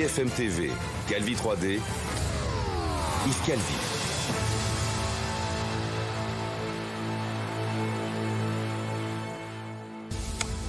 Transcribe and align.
BFM 0.00 0.30
TV, 0.30 0.70
Calvi 1.10 1.34
3D, 1.34 1.78
Yves 3.26 3.46
Calvi. 3.46 4.00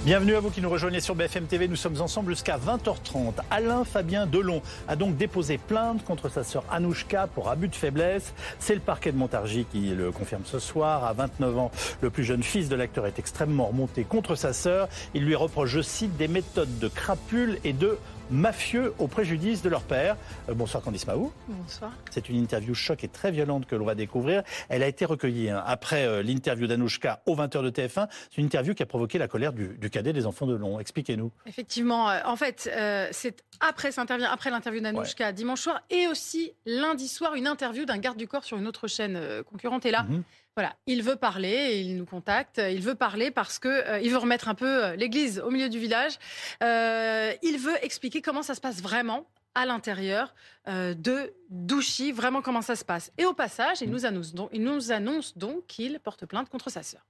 Bienvenue 0.04 0.34
à 0.34 0.40
vous 0.40 0.50
qui 0.50 0.60
nous 0.60 0.68
rejoignez 0.68 1.00
sur 1.00 1.14
BFM 1.14 1.46
TV. 1.46 1.66
Nous 1.66 1.76
sommes 1.76 1.98
ensemble 2.02 2.32
jusqu'à 2.32 2.58
20h30. 2.58 3.34
Alain 3.50 3.84
Fabien 3.84 4.26
Delon 4.26 4.60
a 4.86 4.96
donc 4.96 5.16
déposé 5.16 5.56
plainte 5.56 6.04
contre 6.04 6.28
sa 6.28 6.44
sœur 6.44 6.64
Anouchka 6.70 7.26
pour 7.28 7.48
abus 7.48 7.68
de 7.68 7.74
faiblesse. 7.74 8.34
C'est 8.58 8.74
le 8.74 8.80
parquet 8.80 9.12
de 9.12 9.16
Montargis 9.16 9.64
qui 9.64 9.94
le 9.94 10.12
confirme 10.12 10.42
ce 10.44 10.58
soir. 10.58 11.04
À 11.04 11.14
29 11.14 11.56
ans, 11.56 11.70
le 12.02 12.10
plus 12.10 12.24
jeune 12.24 12.42
fils 12.42 12.68
de 12.68 12.76
l'acteur 12.76 13.06
est 13.06 13.18
extrêmement 13.18 13.68
remonté 13.68 14.04
contre 14.04 14.34
sa 14.34 14.52
sœur. 14.52 14.88
Il 15.14 15.24
lui 15.24 15.36
reproche, 15.36 15.70
je 15.70 15.80
cite, 15.80 16.16
des 16.18 16.28
méthodes 16.28 16.80
de 16.80 16.88
crapule 16.88 17.58
et 17.64 17.72
de 17.72 17.96
mafieux 18.32 18.94
au 18.98 19.06
préjudice 19.06 19.62
de 19.62 19.68
leur 19.68 19.82
père. 19.82 20.16
Euh, 20.48 20.54
bonsoir 20.54 20.82
Candice 20.82 21.06
Mahou. 21.06 21.32
Bonsoir. 21.48 21.92
C'est 22.10 22.28
une 22.28 22.36
interview 22.36 22.74
choc 22.74 23.04
et 23.04 23.08
très 23.08 23.30
violente 23.30 23.66
que 23.66 23.76
l'on 23.76 23.84
va 23.84 23.94
découvrir. 23.94 24.42
Elle 24.68 24.82
a 24.82 24.88
été 24.88 25.04
recueillie 25.04 25.50
hein, 25.50 25.62
après 25.66 26.06
euh, 26.06 26.22
l'interview 26.22 26.66
d'Anouchka 26.66 27.22
au 27.26 27.36
20h 27.36 27.62
de 27.62 27.70
TF1. 27.70 28.08
C'est 28.30 28.38
une 28.38 28.46
interview 28.46 28.74
qui 28.74 28.82
a 28.82 28.86
provoqué 28.86 29.18
la 29.18 29.28
colère 29.28 29.52
du, 29.52 29.78
cadet 29.90 30.12
des 30.12 30.26
enfants 30.26 30.46
de 30.46 30.54
Long. 30.54 30.80
Expliquez-nous. 30.80 31.30
Effectivement, 31.46 32.10
euh, 32.10 32.20
en 32.24 32.36
fait, 32.36 32.70
c'est 33.12 33.44
après, 33.60 33.90
après 33.98 34.50
l'interview 34.50 34.80
d'Anouchka 34.80 35.32
dimanche 35.32 35.60
soir 35.60 35.80
et 35.90 36.06
aussi 36.08 36.52
lundi 36.64 37.08
soir 37.08 37.34
une 37.34 37.46
interview 37.46 37.84
d'un 37.84 37.98
garde 37.98 38.16
du 38.16 38.26
corps 38.26 38.44
sur 38.44 38.56
une 38.56 38.66
autre 38.66 38.88
chaîne 38.88 39.20
concurrente. 39.44 39.84
Et 39.86 39.90
là, 39.90 40.04
mhm. 40.04 40.22
Voilà, 40.54 40.76
il 40.86 41.02
veut 41.02 41.16
parler, 41.16 41.80
il 41.80 41.96
nous 41.96 42.04
contacte, 42.04 42.58
il 42.58 42.82
veut 42.82 42.94
parler 42.94 43.30
parce 43.30 43.58
que 43.58 43.68
euh, 43.68 44.00
il 44.00 44.10
veut 44.10 44.18
remettre 44.18 44.48
un 44.48 44.54
peu 44.54 44.84
euh, 44.84 44.96
l'église 44.96 45.40
au 45.40 45.50
milieu 45.50 45.70
du 45.70 45.78
village. 45.78 46.18
Euh, 46.62 47.32
il 47.42 47.58
veut 47.58 47.82
expliquer 47.82 48.20
comment 48.20 48.42
ça 48.42 48.54
se 48.54 48.60
passe 48.60 48.82
vraiment 48.82 49.26
à 49.54 49.66
l'intérieur 49.66 50.34
de 50.66 51.34
Douchy, 51.50 52.10
vraiment 52.10 52.40
comment 52.40 52.62
ça 52.62 52.74
se 52.74 52.86
passe. 52.86 53.12
Et 53.18 53.26
au 53.26 53.34
passage, 53.34 53.82
il 53.82 53.90
nous 53.90 54.06
annonce 54.06 54.32
donc, 54.32 54.48
il 54.50 54.62
nous 54.62 54.92
annonce 54.92 55.36
donc 55.36 55.66
qu'il 55.66 56.00
porte 56.00 56.24
plainte 56.24 56.48
contre 56.48 56.70
sa 56.70 56.82
sœur. 56.82 57.02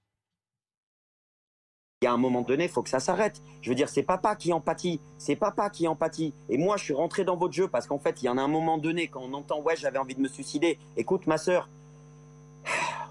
Il 2.00 2.06
y 2.06 2.08
a 2.08 2.12
un 2.12 2.16
moment 2.16 2.42
donné, 2.42 2.64
il 2.64 2.70
faut 2.70 2.82
que 2.82 2.88
ça 2.88 2.98
s'arrête. 2.98 3.40
Je 3.60 3.68
veux 3.68 3.76
dire, 3.76 3.88
c'est 3.88 4.02
papa 4.02 4.34
qui 4.34 4.52
empathie. 4.52 5.00
C'est 5.18 5.36
papa 5.36 5.70
qui 5.70 5.86
empathie. 5.86 6.34
Et 6.48 6.58
moi, 6.58 6.76
je 6.76 6.82
suis 6.82 6.94
rentré 6.94 7.22
dans 7.22 7.36
votre 7.36 7.54
jeu 7.54 7.68
parce 7.68 7.86
qu'en 7.86 8.00
fait, 8.00 8.22
il 8.22 8.26
y 8.26 8.28
en 8.28 8.38
a 8.38 8.42
un 8.42 8.48
moment 8.48 8.76
donné, 8.76 9.06
quand 9.06 9.22
on 9.22 9.32
entend, 9.34 9.60
ouais, 9.60 9.76
j'avais 9.76 9.98
envie 9.98 10.16
de 10.16 10.20
me 10.20 10.26
suicider. 10.26 10.80
Écoute, 10.96 11.28
ma 11.28 11.38
sœur, 11.38 11.68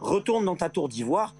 retourne 0.02 0.46
dans 0.46 0.56
ta 0.56 0.70
tour 0.70 0.90
d'ivoire, 0.90 1.34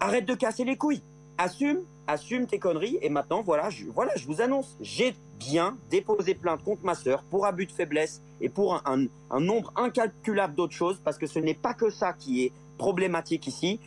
arrête 0.00 0.26
de 0.26 0.34
casser 0.34 0.64
les 0.64 0.76
couilles, 0.76 1.02
assume, 1.38 1.80
assume 2.06 2.46
tes 2.46 2.58
conneries, 2.58 2.98
et 3.00 3.08
maintenant, 3.08 3.42
voilà, 3.42 3.70
je, 3.70 3.86
voilà, 3.86 4.12
je 4.16 4.26
vous 4.26 4.42
annonce, 4.42 4.76
j'ai 4.80 5.14
bien 5.38 5.76
déposé 5.90 6.34
plainte 6.34 6.62
contre 6.62 6.84
ma 6.84 6.94
sœur 6.94 7.22
pour 7.24 7.46
abus 7.46 7.66
de 7.66 7.72
faiblesse 7.72 8.20
et 8.40 8.48
pour 8.48 8.74
un, 8.74 9.06
un 9.30 9.40
nombre 9.40 9.72
incalculable 9.76 10.54
d'autres 10.54 10.74
choses, 10.74 11.00
parce 11.02 11.16
que 11.16 11.26
ce 11.26 11.38
n'est 11.38 11.54
pas 11.54 11.74
que 11.74 11.90
ça 11.90 12.12
qui 12.12 12.44
est 12.44 12.52
problématique 12.76 13.46
ici. 13.46 13.80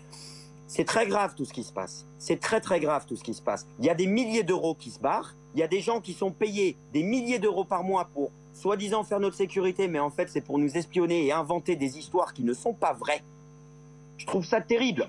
C'est 0.70 0.84
très 0.84 1.08
grave 1.08 1.34
tout 1.36 1.46
ce 1.46 1.54
qui 1.54 1.64
se 1.64 1.72
passe. 1.72 2.06
C'est 2.18 2.40
très 2.40 2.60
très 2.60 2.80
grave 2.80 3.06
tout 3.06 3.16
ce 3.16 3.24
qui 3.24 3.34
se 3.34 3.42
passe. 3.42 3.66
Il 3.80 3.86
y 3.86 3.90
a 3.90 3.96
des 3.96 4.08
milliers 4.08 4.44
d'euros 4.44 4.76
qui 4.76 4.92
se 4.92 5.00
barrent. 5.00 5.34
Il 5.56 5.60
y 5.60 5.64
a 5.64 5.68
des 5.68 5.80
gens 5.80 6.02
qui 6.02 6.14
sont 6.14 6.32
payés 6.32 6.78
des 6.92 7.04
milliers 7.04 7.40
d'euros 7.40 7.64
par 7.64 7.84
mois 7.84 8.10
pour 8.14 8.32
soi-disant 8.54 9.04
faire 9.04 9.20
notre 9.20 9.36
sécurité, 9.36 9.88
mais 9.88 10.00
en 10.00 10.10
fait 10.10 10.30
c'est 10.30 10.42
pour 10.42 10.58
nous 10.58 10.78
espionner 10.78 11.26
et 11.26 11.32
inventer 11.32 11.76
des 11.76 11.98
histoires 11.98 12.34
qui 12.34 12.44
ne 12.44 12.54
sont 12.54 12.74
pas 12.74 12.94
vraies. 12.94 13.24
Je 14.18 14.26
trouve 14.26 14.46
ça 14.46 14.62
terrible. 14.62 15.08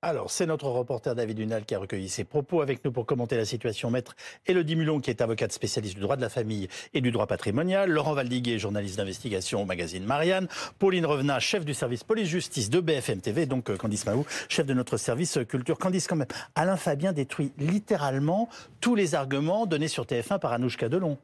Alors, 0.00 0.30
c'est 0.30 0.46
notre 0.46 0.68
reporter 0.68 1.16
David 1.16 1.38
Dunal 1.38 1.64
qui 1.64 1.74
a 1.74 1.78
recueilli 1.80 2.08
ses 2.08 2.22
propos 2.22 2.60
avec 2.60 2.84
nous 2.84 2.92
pour 2.92 3.04
commenter 3.04 3.36
la 3.36 3.44
situation. 3.44 3.90
Maître 3.90 4.14
Elodie 4.46 4.76
Mulon, 4.76 5.00
qui 5.00 5.10
est 5.10 5.20
avocate 5.20 5.50
spécialiste 5.50 5.96
du 5.96 6.00
droit 6.00 6.14
de 6.14 6.20
la 6.20 6.28
famille 6.28 6.68
et 6.94 7.00
du 7.00 7.10
droit 7.10 7.26
patrimonial. 7.26 7.90
Laurent 7.90 8.12
Valdiguet, 8.12 8.60
journaliste 8.60 8.96
d'investigation 8.96 9.62
au 9.62 9.64
magazine 9.64 10.04
Marianne. 10.04 10.46
Pauline 10.78 11.04
Revenat, 11.04 11.40
chef 11.40 11.64
du 11.64 11.74
service 11.74 12.04
police-justice 12.04 12.70
de 12.70 12.78
BFM 12.78 13.20
TV. 13.20 13.46
Donc, 13.46 13.70
euh, 13.70 13.76
Candice 13.76 14.06
Mahou, 14.06 14.24
chef 14.48 14.66
de 14.66 14.74
notre 14.74 14.98
service 14.98 15.36
culture. 15.48 15.78
Candice, 15.78 16.06
quand 16.06 16.14
même, 16.14 16.28
Alain 16.54 16.76
Fabien 16.76 17.12
détruit 17.12 17.50
littéralement 17.58 18.48
tous 18.80 18.94
les 18.94 19.16
arguments 19.16 19.66
donnés 19.66 19.88
sur 19.88 20.04
TF1 20.04 20.38
par 20.38 20.52
Anouchka 20.52 20.88
Delon. 20.88 21.18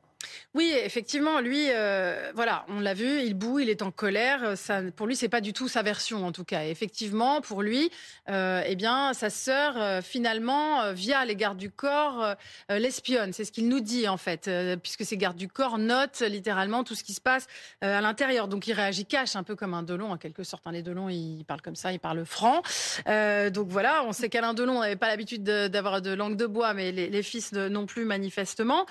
Oui, 0.54 0.72
effectivement, 0.84 1.40
lui, 1.40 1.66
euh, 1.70 2.30
voilà, 2.34 2.64
on 2.68 2.80
l'a 2.80 2.94
vu, 2.94 3.22
il 3.22 3.34
boue, 3.34 3.58
il 3.58 3.68
est 3.68 3.82
en 3.82 3.90
colère. 3.90 4.56
Ça, 4.56 4.82
pour 4.94 5.06
lui, 5.06 5.16
c'est 5.16 5.28
pas 5.28 5.40
du 5.40 5.52
tout 5.52 5.66
sa 5.68 5.82
version, 5.82 6.24
en 6.24 6.32
tout 6.32 6.44
cas. 6.44 6.64
effectivement, 6.64 7.40
pour 7.40 7.62
lui, 7.62 7.90
euh, 8.30 8.62
eh 8.66 8.76
bien, 8.76 9.12
sa 9.14 9.30
sœur, 9.30 9.74
euh, 9.76 10.00
finalement, 10.00 10.92
via 10.92 11.24
les 11.24 11.36
gardes 11.36 11.58
du 11.58 11.70
corps, 11.70 12.34
l'espionne. 12.70 13.32
C'est 13.32 13.44
ce 13.44 13.52
qu'il 13.52 13.68
nous 13.68 13.80
dit, 13.80 14.06
en 14.08 14.16
fait, 14.16 14.50
puisque 14.82 15.04
ces 15.04 15.16
gardes 15.16 15.36
du 15.36 15.48
corps 15.48 15.78
notent 15.78 16.20
littéralement 16.20 16.84
tout 16.84 16.94
ce 16.94 17.04
qui 17.04 17.14
se 17.14 17.20
passe 17.20 17.46
à 17.80 18.00
l'intérieur. 18.00 18.48
Donc, 18.48 18.66
il 18.66 18.72
réagit 18.72 19.06
cash, 19.06 19.36
un 19.36 19.42
peu 19.42 19.56
comme 19.56 19.74
un 19.74 19.82
Delon, 19.82 20.12
en 20.12 20.18
quelque 20.18 20.44
sorte. 20.44 20.66
Hein. 20.66 20.72
Les 20.72 20.82
Delon, 20.82 21.08
ils 21.08 21.44
parlent 21.44 21.62
comme 21.62 21.76
ça, 21.76 21.92
ils 21.92 22.00
parlent 22.00 22.24
franc. 22.24 22.62
donc 23.06 23.68
voilà, 23.68 24.04
on 24.04 24.12
sait 24.12 24.28
qu'Alain 24.28 24.54
Delon 24.54 24.80
n'avait 24.80 24.96
pas 24.96 25.08
l'habitude 25.08 25.42
d'avoir 25.42 26.00
de, 26.00 26.12
langue 26.12 26.36
de 26.36 26.46
bois, 26.46 26.74
mais 26.74 26.92
les, 26.92 27.08
les 27.08 27.22
fils 27.22 27.52
non 27.52 27.86
plus, 27.86 28.04
manifestement. 28.04 28.86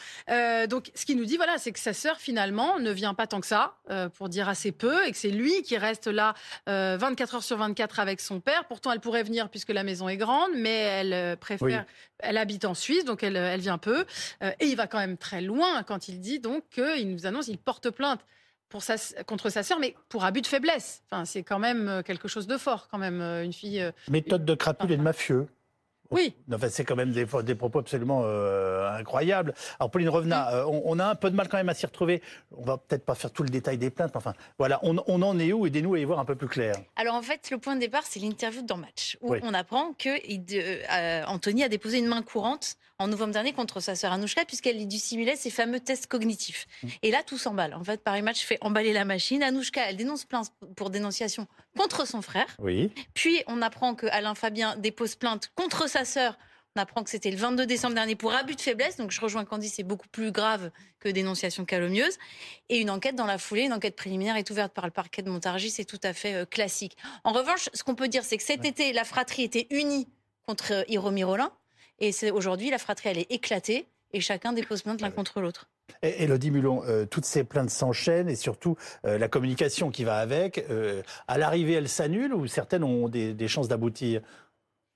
donc, 0.67 0.91
ce 0.95 1.05
qui 1.05 1.15
nous 1.15 1.22
dit, 1.25 1.37
voilà, 1.37 1.57
c'est 1.57 1.71
que 1.71 1.79
sa 1.79 1.93
sœur, 1.93 2.17
finalement, 2.17 2.79
ne 2.79 2.91
vient 2.91 3.13
pas 3.13 3.27
tant 3.27 3.41
que 3.41 3.47
ça, 3.47 3.77
euh, 3.89 4.09
pour 4.09 4.29
dire 4.29 4.49
assez 4.49 4.71
peu, 4.71 5.05
et 5.05 5.11
que 5.11 5.17
c'est 5.17 5.29
lui 5.29 5.61
qui 5.63 5.77
reste 5.77 6.07
là 6.07 6.33
24 6.67 6.69
euh, 6.69 7.37
heures 7.37 7.43
sur 7.43 7.57
24 7.57 7.99
avec 7.99 8.21
son 8.21 8.39
père. 8.39 8.65
Pourtant, 8.65 8.91
elle 8.91 8.99
pourrait 8.99 9.23
venir 9.23 9.49
puisque 9.49 9.69
la 9.69 9.83
maison 9.83 10.09
est 10.09 10.17
grande, 10.17 10.51
mais 10.55 10.77
elle 10.77 11.13
euh, 11.13 11.35
préfère. 11.35 11.85
Elle 12.19 12.37
habite 12.37 12.65
en 12.65 12.73
Suisse, 12.73 13.05
donc 13.05 13.23
elle, 13.23 13.35
elle 13.35 13.59
vient 13.59 13.77
peu. 13.77 14.05
et 14.41 14.65
il 14.65 14.75
va 14.75 14.87
quand 14.87 14.99
même 14.99 15.17
très 15.17 15.41
loin 15.41 15.83
quand 15.83 16.07
il 16.07 16.21
dit 16.21 16.39
donc 16.39 16.63
qu'il 16.69 17.09
nous 17.11 17.25
annonce 17.25 17.45
qu'il 17.45 17.57
porte 17.57 17.89
plainte. 17.89 18.21
Pour 18.69 18.81
sa, 18.81 18.95
contre 19.27 19.49
sa 19.49 19.61
sœur, 19.61 19.77
mais 19.77 19.93
pour 20.09 20.25
abus 20.25 20.41
de 20.41 20.47
faiblesse. 20.47 21.03
Enfin, 21.05 21.25
c'est 21.25 21.43
quand 21.43 21.59
même 21.59 22.01
quelque 22.03 22.27
chose 22.27 22.47
de 22.47 22.57
fort, 22.57 22.87
quand 22.89 22.97
même, 22.97 23.21
une 23.21 23.53
fille. 23.53 23.87
Méthode 24.09 24.45
de 24.45 24.55
crapule 24.55 24.91
et 24.91 24.97
de 24.97 25.01
mafieux. 25.03 25.47
Oui. 26.13 26.35
c'est 26.69 26.85
quand 26.85 26.95
même 26.95 27.11
des, 27.11 27.25
propos 27.25 27.79
absolument 27.79 28.23
euh, 28.25 28.91
incroyables. 28.97 29.53
Alors, 29.79 29.91
Pauline 29.91 30.09
Revenat, 30.09 30.53
euh, 30.53 30.65
on, 30.65 30.99
a 30.99 31.05
un 31.05 31.15
peu 31.15 31.29
de 31.29 31.35
mal 31.35 31.49
quand 31.49 31.57
même 31.57 31.69
à 31.69 31.73
s'y 31.73 31.85
retrouver. 31.85 32.21
On 32.55 32.63
va 32.63 32.77
peut-être 32.77 33.05
pas 33.05 33.15
faire 33.15 33.31
tout 33.31 33.43
le 33.43 33.49
détail 33.49 33.77
des 33.77 33.89
plaintes, 33.89 34.11
mais 34.13 34.17
enfin, 34.17 34.33
voilà, 34.57 34.79
on, 34.83 34.97
en 34.97 35.39
est 35.39 35.53
où? 35.53 35.65
Aidez-nous 35.65 35.95
à 35.95 35.99
y 35.99 36.03
voir 36.03 36.19
un 36.19 36.25
peu 36.25 36.35
plus 36.35 36.47
clair. 36.47 36.75
Alors, 36.95 37.15
en 37.15 37.21
fait, 37.21 37.49
le 37.51 37.57
point 37.57 37.75
de 37.75 37.79
départ, 37.79 38.03
c'est 38.05 38.19
l'interview 38.19 38.61
dans 38.61 38.77
Match, 38.77 39.17
où 39.21 39.35
on 39.41 39.53
apprend 39.53 39.93
que 39.93 40.09
euh, 40.09 41.23
Anthony 41.25 41.63
a 41.63 41.69
déposé 41.69 41.99
une 41.99 42.07
main 42.07 42.21
courante 42.21 42.75
en 43.03 43.07
novembre 43.07 43.33
dernier 43.33 43.53
contre 43.53 43.79
sa 43.79 43.95
sœur 43.95 44.13
Anouchka, 44.13 44.45
puisqu'elle 44.45 44.77
lui 44.77 44.85
dissimulait 44.85 45.35
ses 45.35 45.49
fameux 45.49 45.79
tests 45.79 46.07
cognitifs. 46.07 46.67
Mm. 46.81 46.87
Et 47.03 47.11
là, 47.11 47.21
tout 47.23 47.37
s'emballe. 47.37 47.73
En 47.73 47.83
fait, 47.83 48.01
Paris 48.01 48.21
Match 48.21 48.43
fait 48.45 48.57
emballer 48.61 48.93
la 48.93 49.05
machine. 49.05 49.43
Anouchka, 49.43 49.89
elle 49.89 49.97
dénonce 49.97 50.23
plainte 50.25 50.51
pour 50.75 50.89
dénonciation 50.89 51.47
contre 51.77 52.07
son 52.07 52.21
frère. 52.21 52.47
Oui. 52.59 52.91
Puis, 53.13 53.43
on 53.47 53.61
apprend 53.61 53.93
que 53.95 54.07
Alain 54.07 54.35
Fabien 54.35 54.75
dépose 54.77 55.15
plainte 55.15 55.51
contre 55.55 55.89
sa 55.89 56.05
sœur. 56.05 56.37
On 56.75 56.81
apprend 56.81 57.03
que 57.03 57.09
c'était 57.09 57.29
le 57.29 57.37
22 57.37 57.67
décembre 57.67 57.93
dernier 57.93 58.15
pour 58.15 58.33
abus 58.33 58.55
de 58.55 58.61
faiblesse. 58.61 58.97
Donc, 58.97 59.11
je 59.11 59.21
rejoins 59.21 59.45
Candice, 59.45 59.73
c'est 59.75 59.83
beaucoup 59.83 60.07
plus 60.07 60.31
grave 60.31 60.71
que 60.99 61.09
dénonciation 61.09 61.65
calomnieuse. 61.65 62.17
Et 62.69 62.79
une 62.79 62.89
enquête 62.89 63.15
dans 63.15 63.27
la 63.27 63.37
foulée, 63.37 63.63
une 63.63 63.73
enquête 63.73 63.95
préliminaire 63.95 64.37
est 64.37 64.49
ouverte 64.49 64.73
par 64.73 64.85
le 64.85 64.91
parquet 64.91 65.21
de 65.21 65.29
Montargis. 65.29 65.69
C'est 65.69 65.85
tout 65.85 65.99
à 66.03 66.13
fait 66.13 66.33
euh, 66.33 66.45
classique. 66.45 66.97
En 67.23 67.31
revanche, 67.31 67.69
ce 67.73 67.83
qu'on 67.83 67.95
peut 67.95 68.07
dire, 68.07 68.23
c'est 68.23 68.37
que 68.37 68.43
cet 68.43 68.65
été, 68.65 68.91
la 68.93 69.03
fratrie 69.03 69.43
était 69.43 69.67
unie 69.69 70.07
contre 70.47 70.73
euh, 70.73 70.83
Hiro 70.87 71.11
Et 72.03 72.31
aujourd'hui, 72.31 72.69
la 72.69 72.79
fratrie, 72.79 73.07
elle 73.07 73.17
est 73.17 73.31
éclatée 73.31 73.87
et 74.11 74.19
chacun 74.19 74.51
dépose 74.51 74.81
plainte 74.81 74.99
l'un 74.99 75.09
contre 75.09 75.39
l'autre. 75.39 75.69
Elodie 76.01 76.51
Mulon, 76.51 76.83
euh, 76.85 77.05
toutes 77.05 77.23
ces 77.23 77.45
plaintes 77.45 77.69
s'enchaînent 77.69 78.27
et 78.27 78.35
surtout 78.35 78.75
euh, 79.05 79.17
la 79.17 79.29
communication 79.29 79.89
qui 79.89 80.03
va 80.03 80.17
avec. 80.17 80.65
Euh, 80.69 81.01
à 81.29 81.37
l'arrivée, 81.37 81.73
elles 81.73 81.87
s'annulent 81.87 82.33
ou 82.33 82.45
certaines 82.47 82.83
ont 82.83 83.07
des, 83.07 83.47
chances 83.47 83.69
d'aboutir? 83.69 84.21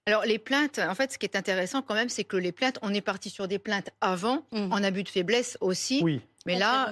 Alors 0.06 0.24
les 0.26 0.38
plaintes, 0.38 0.80
en 0.80 0.96
fait, 0.96 1.14
ce 1.14 1.18
qui 1.18 1.26
est 1.26 1.38
intéressant 1.38 1.82
quand 1.82 1.96
même, 1.96 2.10
c'est 2.10 2.26
que 2.26 2.36
les 2.36 2.52
plaintes, 2.52 2.78
on 2.82 2.94
est 2.94 3.02
parti 3.02 3.30
sur 3.30 3.48
des 3.48 3.60
plaintes 3.60 3.90
avant, 4.02 4.46
mmh. 4.52 4.74
en 4.74 4.84
abus 4.84 5.04
de 5.04 5.10
faiblesse 5.10 5.58
aussi. 5.62 6.02
Oui. 6.04 6.20
Mais 6.46 6.60
là, 6.60 6.92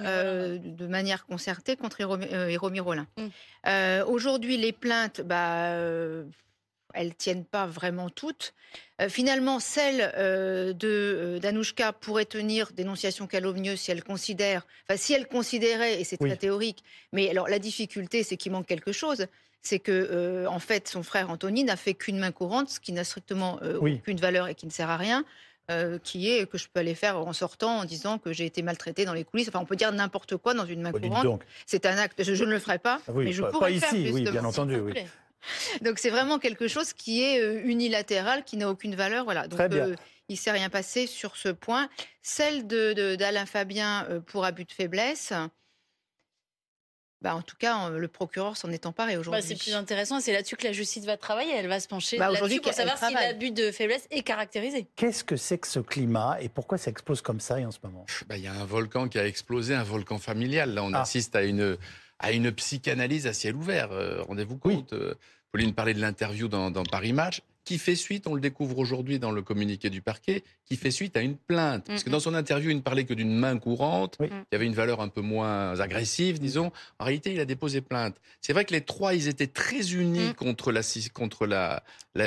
de 0.58 0.86
manière 0.86 1.24
concertée 1.24 1.76
contre 1.76 2.02
Héro 2.02 2.70
Mirolin. 2.70 3.06
Mmh. 3.18 4.02
Aujourd'hui, 4.06 4.58
les 4.58 4.72
plaintes, 4.72 5.22
bah, 5.22 5.72
elles 6.96 7.14
tiennent 7.14 7.44
pas 7.44 7.66
vraiment 7.66 8.10
toutes. 8.10 8.54
Euh, 9.00 9.08
finalement, 9.08 9.60
celle 9.60 10.12
euh, 10.16 10.72
de 10.72 10.88
euh, 10.88 11.38
d'Anouchka 11.38 11.92
pourrait 11.92 12.24
tenir 12.24 12.72
dénonciation 12.72 13.26
calomnieuse 13.26 13.78
si 13.78 13.90
elle 13.90 14.02
considère, 14.02 14.66
enfin 14.88 14.96
si 14.96 15.12
elle 15.12 15.28
considérait, 15.28 16.00
et 16.00 16.04
c'est 16.04 16.16
très 16.16 16.36
théorique. 16.36 16.82
Mais 17.12 17.28
alors 17.28 17.48
la 17.48 17.58
difficulté, 17.58 18.22
c'est 18.22 18.36
qu'il 18.36 18.52
manque 18.52 18.66
quelque 18.66 18.92
chose. 18.92 19.26
C'est 19.62 19.80
que 19.80 20.46
en 20.46 20.60
fait, 20.60 20.86
son 20.86 21.02
frère 21.02 21.28
Anthony 21.28 21.64
n'a 21.64 21.76
fait 21.76 21.94
qu'une 21.94 22.18
main 22.18 22.30
courante, 22.30 22.70
ce 22.70 22.80
qui 22.80 22.92
n'a 22.92 23.02
strictement 23.02 23.58
aucune 23.80 24.18
valeur 24.18 24.46
et 24.46 24.54
qui 24.54 24.64
ne 24.64 24.70
sert 24.70 24.88
à 24.88 24.96
rien. 24.96 25.24
qui 26.04 26.30
est 26.30 26.48
que 26.48 26.56
je 26.56 26.68
peux 26.72 26.78
aller 26.78 26.94
faire 26.94 27.18
en 27.18 27.32
sortant 27.32 27.78
en 27.78 27.84
disant 27.84 28.18
que 28.18 28.32
j'ai 28.32 28.46
été 28.46 28.62
maltraité 28.62 29.04
dans 29.04 29.12
les 29.12 29.24
coulisses. 29.24 29.48
Enfin, 29.48 29.58
on 29.58 29.64
peut 29.64 29.74
dire 29.74 29.90
n'importe 29.90 30.36
quoi 30.36 30.54
dans 30.54 30.66
une 30.66 30.82
main 30.82 30.92
oh, 30.94 31.00
courante. 31.00 31.40
C'est 31.66 31.84
un 31.84 31.98
acte. 31.98 32.22
Je, 32.22 32.44
ne 32.44 32.50
le 32.50 32.60
ferai 32.60 32.78
pas, 32.78 33.00
ah 33.08 33.12
mais 33.16 33.32
je 33.32 33.42
pas, 33.42 33.50
pourrais 33.50 33.76
pas 33.80 33.88
ici, 33.92 34.10
oui, 34.12 34.22
bien 34.22 34.44
entendu. 34.44 34.76
Oui. 34.76 34.94
Donc 35.82 35.98
c'est 35.98 36.10
vraiment 36.10 36.38
quelque 36.38 36.68
chose 36.68 36.92
qui 36.92 37.22
est 37.22 37.40
euh, 37.40 37.62
unilatéral, 37.64 38.44
qui 38.44 38.56
n'a 38.56 38.68
aucune 38.70 38.94
valeur. 38.94 39.24
Voilà. 39.24 39.48
Donc, 39.48 39.58
Très 39.58 39.68
bien. 39.68 39.88
Euh, 39.88 39.96
il 40.28 40.34
ne 40.34 40.38
s'est 40.38 40.50
rien 40.50 40.70
passé 40.70 41.06
sur 41.06 41.36
ce 41.36 41.50
point. 41.50 41.88
Celle 42.20 42.66
d'Alain 42.66 43.44
de, 43.44 43.48
Fabien 43.48 44.08
pour 44.26 44.44
abus 44.44 44.64
de 44.64 44.72
faiblesse, 44.72 45.32
bah, 47.22 47.34
en 47.34 47.42
tout 47.42 47.56
cas, 47.58 47.88
le 47.90 48.08
procureur 48.08 48.56
s'en 48.56 48.70
est 48.70 48.84
emparé 48.84 49.14
bah, 49.14 49.20
aujourd'hui. 49.20 49.42
c'est 49.42 49.58
plus 49.58 49.74
intéressant, 49.74 50.20
c'est 50.20 50.32
là-dessus 50.32 50.56
que 50.56 50.64
la 50.64 50.72
justice 50.72 51.06
va 51.06 51.16
travailler. 51.16 51.52
Elle 51.54 51.66
va 51.66 51.80
se 51.80 51.88
pencher 51.88 52.18
bah, 52.18 52.30
là-dessus 52.30 52.60
pour 52.60 52.72
savoir 52.72 52.98
si 52.98 53.14
l'abus 53.14 53.50
de 53.50 53.72
faiblesse 53.72 54.06
est 54.10 54.22
caractérisé. 54.22 54.86
Qu'est-ce 54.96 55.24
que 55.24 55.36
c'est 55.36 55.58
que 55.58 55.66
ce 55.66 55.80
climat 55.80 56.36
et 56.40 56.48
pourquoi 56.48 56.76
ça 56.76 56.90
explose 56.90 57.22
comme 57.22 57.40
ça 57.40 57.56
en 57.56 57.70
ce 57.70 57.78
moment? 57.82 58.04
Il 58.30 58.38
y 58.38 58.46
a 58.46 58.52
un 58.52 58.64
volcan 58.64 59.08
qui 59.08 59.18
a 59.18 59.26
explosé, 59.26 59.74
un 59.74 59.82
volcan 59.82 60.18
familial. 60.18 60.74
Là, 60.74 60.84
on 60.84 60.92
ah. 60.92 61.00
assiste 61.00 61.34
à 61.34 61.42
une, 61.42 61.78
à 62.18 62.32
une 62.32 62.52
psychanalyse 62.52 63.26
à 63.26 63.32
ciel 63.32 63.56
ouvert. 63.56 63.92
Euh, 63.92 64.22
rendez-vous 64.22 64.58
compte 64.58 64.92
euh, 64.92 65.14
Pauline 65.56 65.72
parlait 65.72 65.94
de 65.94 66.02
l'interview 66.02 66.48
dans, 66.48 66.70
dans 66.70 66.84
Paris 66.84 67.14
Match 67.14 67.40
qui 67.66 67.78
fait 67.78 67.96
suite, 67.96 68.28
on 68.28 68.34
le 68.34 68.40
découvre 68.40 68.78
aujourd'hui 68.78 69.18
dans 69.18 69.32
le 69.32 69.42
communiqué 69.42 69.90
du 69.90 70.00
parquet, 70.00 70.44
qui 70.66 70.76
fait 70.76 70.92
suite 70.92 71.16
à 71.16 71.20
une 71.20 71.36
plainte. 71.36 71.86
Parce 71.88 72.04
que 72.04 72.10
dans 72.10 72.20
son 72.20 72.32
interview, 72.34 72.70
il 72.70 72.76
ne 72.76 72.80
parlait 72.80 73.04
que 73.04 73.12
d'une 73.12 73.36
main 73.36 73.58
courante, 73.58 74.18
qui 74.18 74.54
avait 74.54 74.66
une 74.66 74.74
valeur 74.74 75.00
un 75.00 75.08
peu 75.08 75.20
moins 75.20 75.78
agressive, 75.80 76.38
disons. 76.38 76.70
En 77.00 77.04
réalité, 77.04 77.34
il 77.34 77.40
a 77.40 77.44
déposé 77.44 77.80
plainte. 77.80 78.16
C'est 78.40 78.52
vrai 78.52 78.64
que 78.64 78.72
les 78.72 78.82
trois, 78.82 79.14
ils 79.14 79.26
étaient 79.26 79.48
très 79.48 79.94
unis 79.94 80.28
mm. 80.28 80.34
contre 80.34 80.70
la 80.70 80.82
contre 81.12 81.46
la 81.46 81.82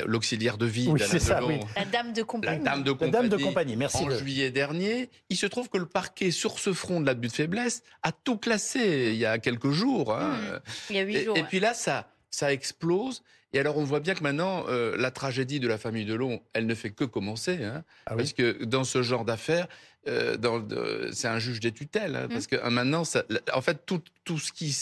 l'auxiliaire 0.06 0.58
de 0.58 0.66
vie 0.66 0.90
oui, 0.90 1.00
ça, 1.00 1.40
La 1.76 1.86
dame 1.86 2.12
de 2.12 2.22
compagnie. 2.22 2.64
La 2.64 2.72
dame 2.72 2.84
de 2.84 2.92
compagnie. 2.92 3.12
La 3.14 3.22
dame 3.22 3.30
de 3.30 3.38
compagnie, 3.38 3.76
merci. 3.78 4.04
En 4.04 4.10
juillet 4.10 4.52
dernier, 4.52 5.10
il 5.30 5.38
se 5.38 5.46
trouve 5.46 5.70
que 5.70 5.78
le 5.78 5.86
parquet, 5.86 6.32
sur 6.32 6.60
ce 6.60 6.74
front 6.74 7.00
de 7.00 7.06
l'abus 7.06 7.30
de 7.30 7.34
faiblesse, 7.34 7.82
a 8.04 8.12
tout 8.12 8.38
classé 8.38 9.12
il 9.14 9.18
y 9.18 9.26
a 9.26 9.40
quelques 9.40 9.72
jours. 9.72 10.14
Hein. 10.14 10.34
Mm. 10.36 10.60
Il 10.90 10.96
y 10.98 11.00
a 11.00 11.04
huit 11.04 11.24
jours. 11.24 11.38
Et, 11.38 11.44
puis 11.44 11.62
là, 11.62 11.74
ça, 11.74 12.10
ça 12.32 12.54
explose. 12.54 13.24
Et 13.52 13.60
alors, 13.60 13.78
on 13.78 13.84
voit 13.84 14.00
bien 14.00 14.14
que 14.14 14.22
maintenant, 14.22 14.66
euh, 14.68 14.96
la 14.98 15.10
tragédie 15.10 15.60
de 15.60 15.68
la 15.68 15.80
famille 15.80 16.06
Delon, 16.06 16.42
elle 16.54 16.68
ne 16.68 16.76
fait 16.76 16.92
que 16.92 17.04
commencer. 17.04 17.64
Hein, 17.64 17.84
ah 18.06 18.16
parce 18.16 18.34
que 18.34 18.64
dans 18.64 18.84
ce 18.84 19.02
genre 19.02 19.26
d'affaires, 19.26 19.68
euh, 20.08 21.10
c'est 21.12 21.28
un 21.28 21.40
juge 21.40 21.60
des 21.60 21.72
tutelles. 21.72 22.16
Hein, 22.16 22.28
parce 22.30 22.46
mmh. 22.46 22.48
que 22.48 22.56
euh, 22.58 22.70
maintenant, 22.70 23.04
ça, 23.04 23.24
en 23.54 23.62
fait, 23.62 23.86
tout, 23.88 24.02
tout, 24.24 24.38
ce 24.38 24.52
qui, 24.52 24.76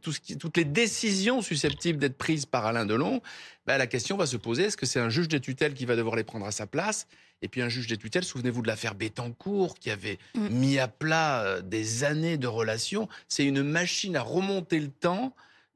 tout 0.00 0.12
ce 0.12 0.20
qui, 0.20 0.38
toutes 0.38 0.56
les 0.56 0.64
décisions 0.64 1.42
susceptibles 1.42 1.98
d'être 1.98 2.16
prises 2.16 2.46
par 2.46 2.64
Alain 2.64 2.86
Delon, 2.86 3.20
bah, 3.66 3.76
la 3.76 3.86
question 3.86 4.16
va 4.16 4.24
se 4.24 4.38
poser 4.38 4.64
est-ce 4.64 4.78
que 4.78 4.86
c'est 4.86 5.00
un 5.00 5.10
juge 5.10 5.28
des 5.28 5.40
tutelles 5.40 5.74
qui 5.74 5.84
va 5.84 5.94
devoir 5.94 6.16
les 6.16 6.24
prendre 6.24 6.46
à 6.46 6.50
sa 6.50 6.66
place? 6.66 7.06
Et 7.42 7.48
puis 7.48 7.60
un 7.60 7.68
juge 7.68 7.86
des 7.86 7.98
tutelles, 7.98 8.24
souvenez-vous 8.24 8.62
de 8.62 8.68
l'affaire 8.68 8.94
Bettencourt 8.94 9.78
qui 9.78 9.90
avait 9.90 10.18
mmh. 10.34 10.48
mis 10.48 10.78
à 10.78 10.88
plat 10.88 11.60
des 11.60 12.04
années 12.04 12.38
de 12.38 12.46
relations. 12.46 13.06
C'est 13.28 13.44
une 13.44 13.62
machine 13.62 14.16
à 14.16 14.22
remonter 14.22 14.80
le 14.80 14.88
temps 14.88 15.34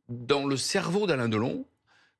dans 0.08 0.46
le 0.46 0.56
cerveau 0.56 1.06
d'Alain 1.06 1.28
Delon 1.28 1.66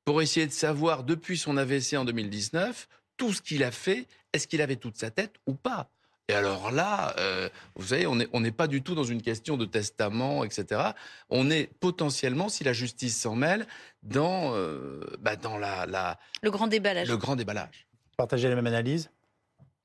pour 0.05 0.21
essayer 0.21 0.47
de 0.47 0.51
savoir, 0.51 1.03
depuis 1.03 1.37
son 1.37 1.57
AVC 1.57 1.93
en 1.95 2.05
2019, 2.05 2.87
tout 3.17 3.33
ce 3.33 3.41
qu'il 3.41 3.63
a 3.63 3.71
fait, 3.71 4.07
est-ce 4.33 4.47
qu'il 4.47 4.61
avait 4.61 4.75
toute 4.75 4.97
sa 4.97 5.11
tête 5.11 5.35
ou 5.47 5.53
pas? 5.53 5.89
Et 6.29 6.33
alors 6.33 6.71
là, 6.71 7.13
euh, 7.19 7.49
vous 7.75 7.87
savez, 7.87 8.07
on 8.07 8.15
n'est 8.15 8.27
on 8.31 8.41
pas 8.51 8.67
du 8.67 8.81
tout 8.81 8.95
dans 8.95 9.03
une 9.03 9.21
question 9.21 9.57
de 9.57 9.65
testament, 9.65 10.43
etc. 10.43 10.81
On 11.29 11.49
est 11.49 11.69
potentiellement, 11.79 12.47
si 12.47 12.63
la 12.63 12.71
justice 12.71 13.19
s'en 13.19 13.35
mêle, 13.35 13.67
dans, 14.03 14.55
euh, 14.55 15.01
bah 15.19 15.35
dans 15.35 15.57
la, 15.57 15.85
la, 15.85 16.17
le 16.41 16.49
grand 16.49 16.67
déballage. 16.67 17.09
Le 17.09 17.17
grand 17.17 17.35
déballage. 17.35 17.87
Partagez 18.17 18.47
la 18.47 18.55
même 18.55 18.67
analyse? 18.67 19.09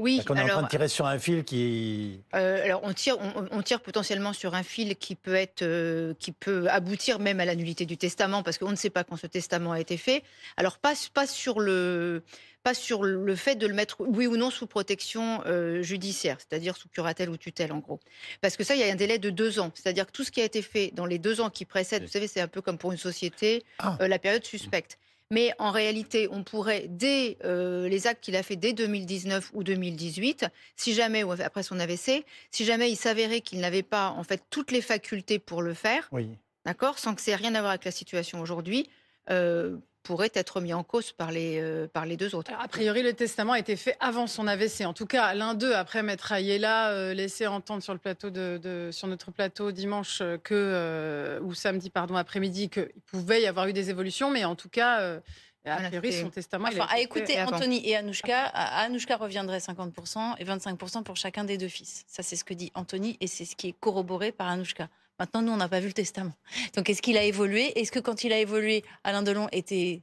Oui, 0.01 0.23
on 0.29 0.37
est 0.37 0.43
en 0.43 0.47
train 0.47 0.63
de 0.63 0.69
tirer 0.69 0.87
sur 0.87 1.07
un 1.07 1.19
fil 1.19 1.43
qui. 1.43 2.21
Euh, 2.33 2.65
alors 2.65 2.81
on 2.85 2.93
tire, 2.93 3.17
on, 3.51 3.63
tire 3.63 3.81
potentiellement 3.81 4.33
sur 4.33 4.55
un 4.55 4.63
fil 4.63 4.95
qui 4.95 5.17
peut 5.17 5.35
être, 5.35 5.63
euh, 5.63 6.15
qui 6.21 6.31
peut 6.31 6.71
aboutir 6.71 7.19
même 7.19 7.41
à 7.41 7.45
la 7.45 7.57
nullité 7.57 7.85
du 7.85 7.97
testament 7.97 8.45
parce 8.45 8.59
qu'on 8.59 8.71
ne 8.71 8.77
sait 8.77 8.91
pas 8.91 9.03
quand 9.03 9.17
ce 9.17 9.27
testament 9.27 9.73
a 9.73 9.81
été 9.81 9.97
fait. 9.97 10.23
Alors 10.57 10.79
pas, 10.79 10.95
pas 11.15 11.27
sur 11.27 11.59
le, 11.59 12.23
pas 12.63 12.75
sur 12.75 13.03
le 13.03 13.35
fait 13.35 13.57
de 13.57 13.67
le 13.67 13.75
mettre 13.75 13.97
oui 13.99 14.29
ou 14.29 14.37
non 14.37 14.51
sous 14.51 14.69
protection 14.69 15.43
euh, 15.47 15.83
judiciaire, 15.83 16.37
c'est-à-dire 16.39 16.77
sous 16.77 16.89
curatelle 16.89 17.29
ou 17.29 17.37
tutelle 17.37 17.73
en 17.73 17.79
gros. 17.79 17.99
Parce 18.41 18.57
que 18.57 18.63
ça, 18.63 18.77
il 18.77 18.81
y 18.81 18.85
a 18.85 18.93
un 18.93 18.95
délai 18.95 19.19
de 19.19 19.31
deux 19.31 19.59
ans. 19.59 19.73
C'est-à-dire 19.75 20.07
que 20.07 20.13
tout 20.13 20.23
ce 20.23 20.31
qui 20.31 20.41
a 20.41 20.45
été 20.45 20.63
fait 20.63 20.93
dans 20.95 21.07
les 21.07 21.19
deux 21.19 21.41
ans 21.41 21.51
qui 21.51 21.65
précèdent, 21.65 22.05
vous 22.05 22.09
savez, 22.09 22.29
c'est 22.29 22.41
un 22.41 22.49
peu 22.49 22.63
comme 22.63 22.79
pour 22.79 22.93
une 22.93 22.99
société, 22.99 23.65
ah. 23.81 23.99
la 24.01 24.19
période 24.21 24.45
suspecte. 24.45 24.97
Mais 25.31 25.53
en 25.59 25.71
réalité, 25.71 26.27
on 26.31 26.43
pourrait, 26.43 26.87
dès 26.89 27.37
euh, 27.45 27.87
les 27.89 28.07
actes 28.07 28.25
qu'il 28.25 28.35
a 28.35 28.43
fait 28.43 28.57
dès 28.57 28.73
2019 28.73 29.51
ou 29.53 29.63
2018, 29.63 30.47
si 30.75 30.95
jamais, 30.95 31.23
ou 31.23 31.33
après 31.33 31.63
son 31.63 31.79
AVC, 31.79 32.25
si 32.51 32.65
jamais 32.65 32.91
il 32.91 32.97
s'avérait 32.97 33.43
qu'il 33.43 33.61
n'avait 33.61 33.83
pas 33.83 34.09
en 34.11 34.25
fait 34.25 34.43
toutes 34.49 34.71
les 34.71 34.81
facultés 34.81 35.39
pour 35.39 35.61
le 35.61 35.75
faire, 35.75 36.09
oui. 36.13 36.31
d'accord, 36.65 36.99
sans 36.99 37.15
que 37.15 37.31
ait 37.31 37.35
rien 37.35 37.55
à 37.55 37.61
voir 37.61 37.71
avec 37.71 37.85
la 37.85 37.91
situation 37.91 38.41
aujourd'hui, 38.41 38.89
euh, 39.29 39.77
pourrait 40.09 40.33
être 40.33 40.63
mis 40.63 40.73
en 40.73 40.85
cause 40.85 41.13
par 41.13 41.31
les, 41.31 41.61
euh, 41.61 41.87
par 41.87 42.07
les 42.07 42.17
deux 42.17 42.35
autres. 42.35 42.51
a 42.59 42.67
priori, 42.67 43.03
le 43.03 43.13
testament 43.13 43.53
a 43.53 43.59
été 43.59 43.77
fait 43.77 43.95
avant 44.01 44.27
son 44.27 44.47
AVC. 44.47 44.87
En 44.87 44.95
tout 44.95 45.05
cas, 45.05 45.35
l'un 45.35 45.53
d'eux, 45.53 45.75
après 45.75 46.03
Maître 46.03 46.33
Ayela, 46.33 46.93
euh, 46.93 47.13
laissé 47.13 47.47
entendre 47.47 47.83
sur, 47.83 47.93
le 47.93 47.99
plateau 47.99 48.31
de, 48.31 48.89
sur 48.91 49.07
notre 49.07 49.31
plateau 49.33 49.71
dimanche 49.71 50.21
euh, 50.23 50.39
que, 50.39 51.39
ou 51.43 51.53
samedi 51.53 51.91
pardon, 51.91 52.17
après-midi 52.17 52.71
qu'il 52.71 52.89
pouvait 53.05 53.43
y 53.43 53.47
avoir 53.47 53.69
eu 53.69 53.75
des 53.75 53.91
évolutions, 53.91 54.31
mais 54.31 54.47
en 54.47 54.55
tout 54.55 54.71
cas... 54.71 55.21
A 55.67 55.77
priori, 55.77 56.15
son 56.15 56.31
testament. 56.31 56.69
Enfin, 56.69 56.87
à 56.89 57.01
écouter 57.01 57.39
Anthony 57.43 57.87
et 57.87 57.95
Anouchka, 57.95 58.45
Anouchka 58.47 59.19
reviendrait 59.19 59.59
50% 59.59 60.37
et 60.39 60.45
25% 60.47 61.03
pour 61.03 61.17
chacun 61.17 61.45
des 61.45 61.59
deux 61.59 61.69
fils. 61.69 62.05
Ça, 62.09 62.23
c'est 62.23 62.37
ce 62.37 62.45
que 62.45 62.55
dit 62.55 62.73
Anthony 62.75 63.19
et 63.21 63.27
c'est 63.27 63.45
ce 63.45 63.55
qui 63.55 63.69
est 63.69 63.75
corroboré 63.79 64.33
par 64.33 64.49
Anouchka. 64.49 64.89
Maintenant, 65.19 65.43
nous, 65.43 65.53
on 65.53 65.57
n'a 65.57 65.69
pas 65.69 65.81
vu 65.81 65.89
le 65.89 65.93
testament. 65.93 66.33
Donc, 66.77 66.89
est-ce 66.89 67.03
qu'il 67.03 67.17
a 67.17 67.25
évolué? 67.25 67.79
Est-ce 67.79 67.91
que 67.91 67.99
quand 67.99 68.23
il 68.25 68.33
a 68.33 68.39
évolué, 68.39 68.85
Alain 69.03 69.23
Delon 69.23 69.49
était 69.51 70.03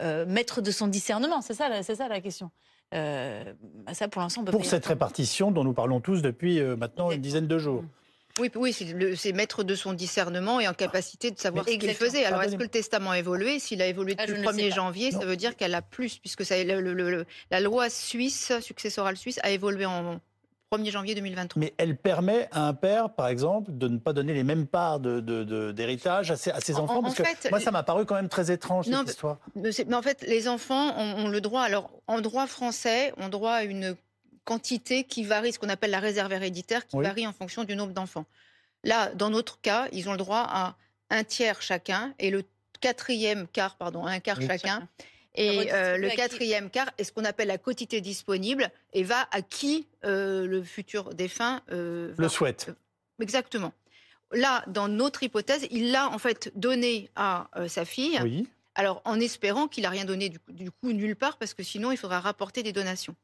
euh, 0.00 0.26
maître 0.26 0.60
de 0.60 0.70
son 0.70 0.88
discernement? 0.88 1.40
C'est 1.40 1.54
ça, 1.54 1.82
c'est 1.82 1.94
ça 1.94 2.08
la 2.08 2.20
question. 2.20 2.50
Euh, 2.94 3.44
ça, 3.92 4.08
pour 4.08 4.22
l'instant, 4.22 4.44
Pour 4.44 4.64
cette 4.64 4.86
répartition 4.86 5.50
dont 5.50 5.64
nous 5.64 5.72
parlons 5.72 6.00
tous 6.00 6.22
depuis 6.22 6.60
euh, 6.60 6.76
maintenant 6.76 7.10
une 7.10 7.20
dizaine 7.20 7.46
de 7.46 7.58
jours. 7.58 7.84
Oui, 8.38 8.50
oui 8.54 8.72
c'est 8.72 9.32
maître 9.32 9.64
de 9.64 9.74
son 9.74 9.94
discernement 9.94 10.60
et 10.60 10.68
en 10.68 10.74
capacité 10.74 11.30
de 11.30 11.38
savoir 11.38 11.66
ce 11.66 11.74
qu'il 11.74 11.94
faisait. 11.94 12.24
Alors, 12.24 12.42
est-ce 12.42 12.56
que 12.56 12.62
le 12.62 12.68
testament 12.68 13.12
a 13.12 13.18
évolué? 13.18 13.58
S'il 13.58 13.80
a 13.80 13.86
évolué 13.86 14.14
ah, 14.18 14.26
depuis 14.26 14.42
le 14.42 14.46
1er 14.46 14.74
janvier, 14.74 15.10
ça 15.10 15.24
veut 15.24 15.36
dire 15.36 15.56
qu'elle 15.56 15.74
a 15.74 15.80
plus, 15.80 16.18
puisque 16.18 16.44
ça, 16.44 16.54
la 16.62 17.60
loi 17.60 17.88
suisse, 17.88 18.52
successorale 18.60 19.16
suisse, 19.16 19.40
a 19.42 19.50
évolué 19.50 19.86
en 19.86 20.20
1er 20.72 20.90
janvier 20.90 21.14
2023. 21.14 21.60
Mais 21.60 21.74
elle 21.78 21.96
permet 21.96 22.48
à 22.50 22.66
un 22.66 22.74
père, 22.74 23.10
par 23.10 23.28
exemple, 23.28 23.70
de 23.72 23.88
ne 23.88 23.98
pas 23.98 24.12
donner 24.12 24.34
les 24.34 24.42
mêmes 24.42 24.66
parts 24.66 24.98
d'héritage 25.00 26.28
de, 26.28 26.34
de, 26.34 26.50
à, 26.50 26.60
ses, 26.60 26.76
enfants 26.76 27.02
Parce 27.02 27.14
que 27.14 27.50
moi, 27.50 27.60
ça 27.60 27.70
m'a 27.70 27.82
paru 27.82 28.04
quand 28.04 28.16
même 28.16 28.28
très 28.28 28.50
étrange, 28.50 28.86
cette 28.86 29.08
histoire. 29.08 29.38
Mais 29.54 29.94
en 29.94 30.02
fait, 30.02 30.22
les 30.26 30.48
enfants 30.48 30.96
ont, 30.98 31.28
le 31.28 31.40
droit. 31.40 31.62
Alors, 31.62 31.90
en 32.06 32.20
droit 32.20 32.46
français, 32.46 33.12
ont 33.16 33.28
droit 33.28 33.52
à 33.52 33.64
une 33.64 33.96
quantité 34.44 35.04
qui 35.04 35.24
varie, 35.24 35.52
ce 35.52 35.58
qu'on 35.58 35.68
appelle 35.68 35.90
la 35.90 36.00
réserve 36.00 36.32
héréditaire, 36.32 36.86
qui 36.86 36.96
varie 36.96 37.26
en 37.26 37.32
fonction 37.32 37.64
du 37.64 37.76
nombre 37.76 37.92
d'enfants. 37.92 38.26
Là, 38.84 39.10
dans 39.14 39.30
notre 39.30 39.60
cas, 39.60 39.86
ils 39.92 40.08
ont 40.08 40.12
le 40.12 40.18
droit 40.18 40.46
à 40.48 40.76
un 41.10 41.24
tiers 41.24 41.62
chacun 41.62 42.14
et 42.18 42.30
le 42.30 42.44
quatrième 42.80 43.46
quart, 43.48 43.76
pardon, 43.76 44.04
un 44.04 44.20
quart 44.20 44.40
chacun. 44.40 44.88
Et 45.36 45.72
euh, 45.72 45.98
le 45.98 46.08
quatrième 46.10 46.70
quart 46.70 46.90
est 46.98 47.04
ce 47.04 47.12
qu'on 47.12 47.24
appelle 47.24 47.48
la 47.48 47.58
quotité 47.58 48.00
disponible 48.00 48.70
et 48.92 49.02
va 49.02 49.28
à 49.30 49.42
qui 49.42 49.86
euh, 50.04 50.46
le 50.46 50.62
futur 50.62 51.14
défunt 51.14 51.62
euh, 51.70 52.14
le 52.16 52.28
souhaite. 52.28 52.70
exactement. 53.20 53.72
Là, 54.32 54.64
dans 54.66 54.88
notre 54.88 55.22
hypothèse, 55.22 55.66
il 55.70 55.92
l'a 55.92 56.10
en 56.10 56.18
fait 56.18 56.50
donné 56.56 57.10
à 57.14 57.48
sa 57.68 57.84
fille. 57.84 58.18
Oui. 58.22 58.48
Alors, 58.74 59.00
en 59.04 59.20
espérant 59.20 59.68
qu'il 59.68 59.84
n'a 59.84 59.90
rien 59.90 60.04
donné 60.04 60.32
du 60.48 60.70
coup, 60.70 60.92
nulle 60.92 61.16
part, 61.16 61.38
parce 61.38 61.54
que 61.54 61.62
sinon, 61.62 61.92
il 61.92 61.96
faudra 61.96 62.20
rapporter 62.20 62.62
des 62.62 62.72
donations. 62.72 63.14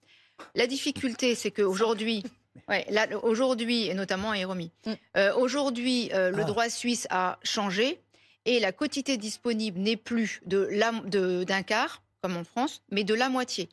La 0.54 0.66
difficulté, 0.66 1.34
c'est 1.34 1.50
qu'aujourd'hui, 1.50 2.22
Ouais, 2.68 2.86
aujourd'hui, 3.22 3.86
et 3.86 3.94
notamment 3.94 4.32
à 4.32 4.38
Héromy, 4.38 4.70
mm. 4.84 5.20
aujourd'hui, 5.38 6.10
le 6.12 6.38
ah. 6.38 6.44
droit 6.44 6.68
suisse 6.68 7.06
a 7.08 7.38
changé 7.42 7.98
et 8.44 8.60
la 8.60 8.72
quotité 8.72 9.16
disponible 9.16 9.78
n'est 9.78 9.96
plus 9.96 10.40
d'un 10.44 11.62
quart, 11.62 12.02
comme 12.20 12.36
en 12.36 12.44
France, 12.44 12.82
mais 12.90 13.04
de 13.04 13.14
la 13.14 13.28
moitié. 13.28 13.68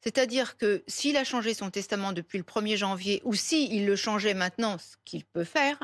C'est-à-dire 0.00 0.56
que 0.56 0.82
s'il 0.86 1.16
a 1.16 1.24
changé 1.24 1.54
son 1.54 1.70
testament 1.70 2.12
depuis 2.12 2.38
le 2.38 2.44
1er 2.44 2.76
janvier, 2.76 3.20
ou 3.24 3.34
s'il 3.34 3.86
le 3.86 3.96
changeait 3.96 4.34
maintenant, 4.34 4.78
ce 4.78 4.96
qu'il 5.04 5.24
peut 5.24 5.44
faire, 5.44 5.78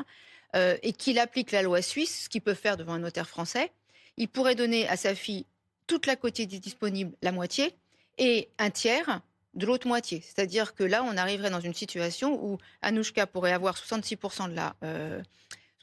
euh, 0.55 0.77
et 0.83 0.93
qu'il 0.93 1.19
applique 1.19 1.51
la 1.51 1.61
loi 1.61 1.81
suisse, 1.81 2.23
ce 2.23 2.29
qu'il 2.29 2.41
peut 2.41 2.53
faire 2.53 2.77
devant 2.77 2.93
un 2.93 2.99
notaire 2.99 3.27
français, 3.27 3.71
il 4.17 4.29
pourrait 4.29 4.55
donner 4.55 4.87
à 4.87 4.95
sa 4.95 5.15
fille 5.15 5.45
toute 5.87 6.05
la 6.05 6.15
quotité 6.15 6.59
disponible, 6.59 7.13
la 7.21 7.33
moitié, 7.33 7.73
et 8.17 8.47
un 8.57 8.69
tiers 8.69 9.21
de 9.53 9.65
l'autre 9.65 9.87
moitié. 9.87 10.21
C'est-à-dire 10.21 10.73
que 10.73 10.83
là, 10.83 11.03
on 11.03 11.17
arriverait 11.17 11.49
dans 11.49 11.59
une 11.59 11.73
situation 11.73 12.41
où 12.43 12.57
Anouchka 12.81 13.27
pourrait 13.27 13.51
avoir 13.51 13.75
66% 13.75 14.49
de 14.49 14.55
la, 14.55 14.75
euh, 14.83 15.21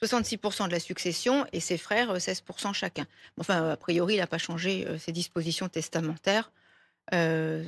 66% 0.02 0.66
de 0.66 0.72
la 0.72 0.80
succession 0.80 1.46
et 1.52 1.60
ses 1.60 1.78
frères 1.78 2.16
16% 2.16 2.68
euh, 2.68 2.72
chacun. 2.72 3.06
Enfin, 3.38 3.70
a 3.70 3.76
priori, 3.76 4.14
il 4.14 4.18
n'a 4.18 4.26
pas 4.26 4.38
changé 4.38 4.86
euh, 4.86 4.98
ses 4.98 5.12
dispositions 5.12 5.68
testamentaires, 5.68 6.50
euh, 7.14 7.64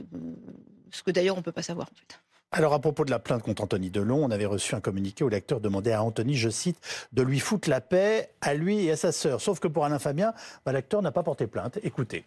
ce 0.90 1.02
que 1.02 1.10
d'ailleurs 1.10 1.36
on 1.36 1.40
ne 1.40 1.44
peut 1.44 1.52
pas 1.52 1.62
savoir 1.62 1.88
en 1.92 1.94
fait. 1.94 2.20
Alors 2.52 2.72
à 2.72 2.78
propos 2.78 3.04
de 3.04 3.10
la 3.10 3.18
plainte 3.18 3.42
contre 3.42 3.64
Anthony 3.64 3.90
Delon, 3.90 4.24
on 4.24 4.30
avait 4.30 4.46
reçu 4.46 4.76
un 4.76 4.80
communiqué 4.80 5.24
où 5.24 5.28
l'acteur 5.28 5.60
demandait 5.60 5.92
à 5.92 6.04
Anthony, 6.04 6.36
je 6.36 6.48
cite, 6.48 6.78
de 7.12 7.22
lui 7.22 7.40
foutre 7.40 7.68
la 7.68 7.80
paix 7.80 8.30
à 8.40 8.54
lui 8.54 8.84
et 8.84 8.92
à 8.92 8.96
sa 8.96 9.10
sœur. 9.10 9.40
Sauf 9.40 9.58
que 9.58 9.66
pour 9.66 9.84
Alain 9.84 9.98
Fabien, 9.98 10.34
bah, 10.64 10.70
l'acteur 10.70 11.02
n'a 11.02 11.10
pas 11.10 11.24
porté 11.24 11.48
plainte. 11.48 11.80
Écoutez. 11.82 12.24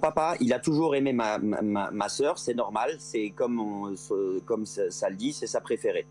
Papa, 0.00 0.36
il 0.40 0.54
a 0.54 0.58
toujours 0.58 0.94
aimé 0.94 1.12
ma, 1.12 1.36
ma, 1.36 1.90
ma 1.90 2.08
soeur, 2.08 2.38
c'est 2.38 2.54
normal, 2.54 2.96
c'est 2.98 3.28
comme, 3.28 3.94
comme 4.46 4.64
ça, 4.64 5.10
le 5.10 5.16
dit, 5.16 5.34
c'est 5.34 5.46
sa 5.46 5.60
préférée. 5.60 6.06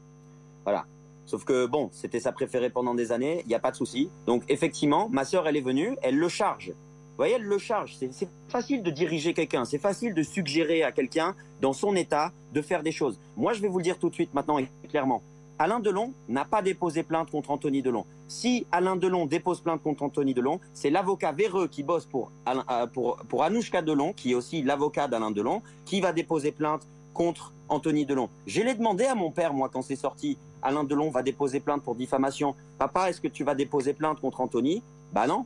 Voilà. 0.63 0.85
Sauf 1.25 1.45
que 1.45 1.65
bon, 1.65 1.89
c'était 1.91 2.19
sa 2.19 2.31
préférée 2.31 2.69
pendant 2.69 2.93
des 2.93 3.11
années, 3.11 3.41
il 3.43 3.47
n'y 3.47 3.55
a 3.55 3.59
pas 3.59 3.71
de 3.71 3.75
souci. 3.75 4.11
Donc 4.27 4.43
effectivement, 4.49 5.09
ma 5.09 5.25
soeur, 5.25 5.47
elle 5.47 5.57
est 5.57 5.61
venue, 5.61 5.97
elle 6.03 6.17
le 6.17 6.29
charge. 6.29 6.69
Vous 6.69 7.17
voyez, 7.17 7.33
elle 7.35 7.43
le 7.43 7.57
charge. 7.57 7.97
C'est 7.97 8.29
facile 8.49 8.83
de 8.83 8.91
diriger 8.91 9.33
quelqu'un, 9.33 9.65
c'est 9.65 9.79
facile 9.79 10.13
de 10.13 10.21
suggérer 10.21 10.83
à 10.83 10.91
quelqu'un, 10.91 11.35
dans 11.59 11.73
son 11.73 11.95
état, 11.95 12.31
de 12.53 12.61
faire 12.61 12.83
des 12.83 12.91
choses. 12.91 13.19
Moi, 13.35 13.53
je 13.53 13.61
vais 13.61 13.67
vous 13.67 13.79
le 13.79 13.83
dire 13.83 13.97
tout 13.97 14.09
de 14.09 14.13
suite 14.13 14.35
maintenant 14.35 14.59
et 14.59 14.67
clairement. 14.89 15.23
Alain 15.57 15.79
Delon 15.79 16.13
n'a 16.27 16.45
pas 16.45 16.61
déposé 16.61 17.01
plainte 17.01 17.31
contre 17.31 17.49
Anthony 17.49 17.81
Delon. 17.81 18.05
Si 18.31 18.65
Alain 18.71 18.95
Delon 18.95 19.25
dépose 19.25 19.59
plainte 19.59 19.83
contre 19.83 20.03
Anthony 20.03 20.33
Delon, 20.33 20.61
c'est 20.73 20.89
l'avocat 20.89 21.33
véreux 21.33 21.67
qui 21.67 21.83
bosse 21.83 22.05
pour, 22.05 22.31
euh, 22.47 22.87
pour 22.87 23.43
Anouchka 23.43 23.81
Delon, 23.81 24.13
qui 24.13 24.31
est 24.31 24.35
aussi 24.35 24.63
l'avocat 24.63 25.09
d'Alain 25.09 25.31
Delon, 25.31 25.61
qui 25.83 25.99
va 25.99 26.13
déposer 26.13 26.53
plainte 26.53 26.87
contre 27.13 27.51
Anthony 27.67 28.05
Delon. 28.05 28.29
Je 28.47 28.61
l'ai 28.61 28.73
demandé 28.73 29.03
à 29.03 29.15
mon 29.15 29.31
père, 29.31 29.53
moi, 29.53 29.67
quand 29.67 29.81
c'est 29.81 29.97
sorti, 29.97 30.37
Alain 30.61 30.85
Delon 30.85 31.09
va 31.09 31.23
déposer 31.23 31.59
plainte 31.59 31.83
pour 31.83 31.93
diffamation. 31.93 32.55
Papa, 32.79 33.09
est-ce 33.09 33.19
que 33.19 33.27
tu 33.27 33.43
vas 33.43 33.53
déposer 33.53 33.93
plainte 33.93 34.21
contre 34.21 34.39
Anthony? 34.39 34.81
Bah 35.11 35.27
non. 35.27 35.45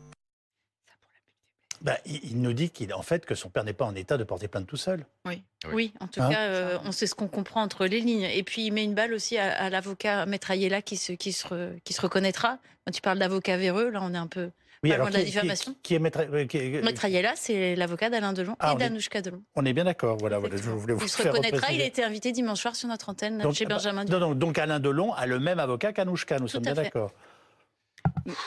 Bah, 1.86 2.00
il, 2.08 2.42
nous 2.42 2.54
dit 2.54 2.72
qu'en 2.72 3.04
fait 3.04 3.27
que 3.27 3.36
son 3.36 3.50
père 3.50 3.63
n'est 3.63 3.74
pas 3.74 3.86
en 3.86 3.94
état 3.94 4.18
de 4.18 4.24
porter 4.24 4.48
plainte 4.48 4.65
tout 4.65 4.75
seul. 4.75 5.06
Oui, 5.24 5.44
oui. 5.72 5.94
en 6.00 6.08
tout 6.08 6.20
hein 6.20 6.32
cas, 6.32 6.42
euh, 6.42 6.80
on 6.84 6.92
sait 6.92 7.06
ce 7.06 7.13
qu'on 7.13 7.27
comprend 7.27 7.62
entre 7.62 7.86
les 7.86 8.01
lignes. 8.01 8.24
Et 8.24 8.42
puis 8.42 8.65
il 8.65 8.72
met 8.72 8.84
une 8.84 8.96
balle 8.96 9.13
aussi 9.13 9.38
à, 9.38 9.70
l'avocat 9.70 10.25
Maître 10.25 10.50
Ayela 10.50 10.82
qui 10.82 10.98
se, 10.98 11.13
qui, 11.13 11.32
se, 11.32 11.77
qui 11.84 11.94
se 11.94 12.01
reconnaîtra. 12.01 12.58
Quand 12.86 12.92
tu 12.92 13.01
parles 13.01 13.20
d'avocat 13.20 13.58
véreux, 13.58 13.92
là 13.92 14.00
on 14.01 14.15
est 14.15 14.18
un 14.18 14.25
peu 14.25 14.50
oui, 14.84 14.94
alors, 14.94 15.10
de 15.10 15.13
la 15.13 15.24
diffamation. 15.24 15.75
Qui, 15.84 15.94
est 15.94 16.00
Maître, 16.00 16.25
Maître 16.25 17.06
Ayela 17.06 17.34
c'est 17.36 17.75
l'avocat 17.75 18.10
d'Alain 18.10 18.34
Delon 18.34 18.56
ah, 18.60 18.74
et 18.74 18.77
d'Anouchka 18.77 19.22
Delon. 19.22 19.44
On 19.54 19.63
est 19.63 19.74
bien 19.74 19.84
d'accord. 19.84 20.18
Voilà, 20.18 20.39
voilà, 20.39 20.58
je 20.58 20.63
voulais 20.63 20.96
vous 20.96 21.04
il 21.04 21.10
se 21.10 21.22
reconnaîtra. 21.22 21.72
Il 21.72 21.82
a 21.82 21.86
été 21.86 22.04
invité 22.04 22.32
dimanche 22.32 22.62
soir 22.62 22.75
sur 22.75 22.89
notre 22.89 23.10
antenne 23.10 23.44
chez 23.54 23.65
bah, 23.65 23.75
Benjamin. 23.75 24.06
Non, 24.06 24.34
donc 24.34 24.58
Alain 24.58 24.80
Delon 24.80 25.13
a 25.13 25.27
le 25.27 25.39
même 25.39 25.60
avocat 25.60 25.94
qu'Anouchka. 25.94 26.39
Nous 26.39 26.48
sommes 26.48 26.63
bien 26.63 26.74
d'accord. 26.74 27.12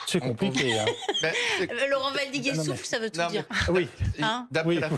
C'est 0.06 0.20
compliqué. 0.20 0.78
Hein. 0.78 0.86
Ben, 1.22 1.32
euh, 1.62 1.88
Laurent 1.88 2.12
Valdiguier 2.12 2.54
souffle, 2.54 2.84
ça 2.84 2.98
veut 2.98 3.10
tout 3.10 3.20
dire. 3.28 3.44
Oui. 3.68 3.88
Hein 4.22 4.46
D'après 4.50 4.74
la, 4.76 4.88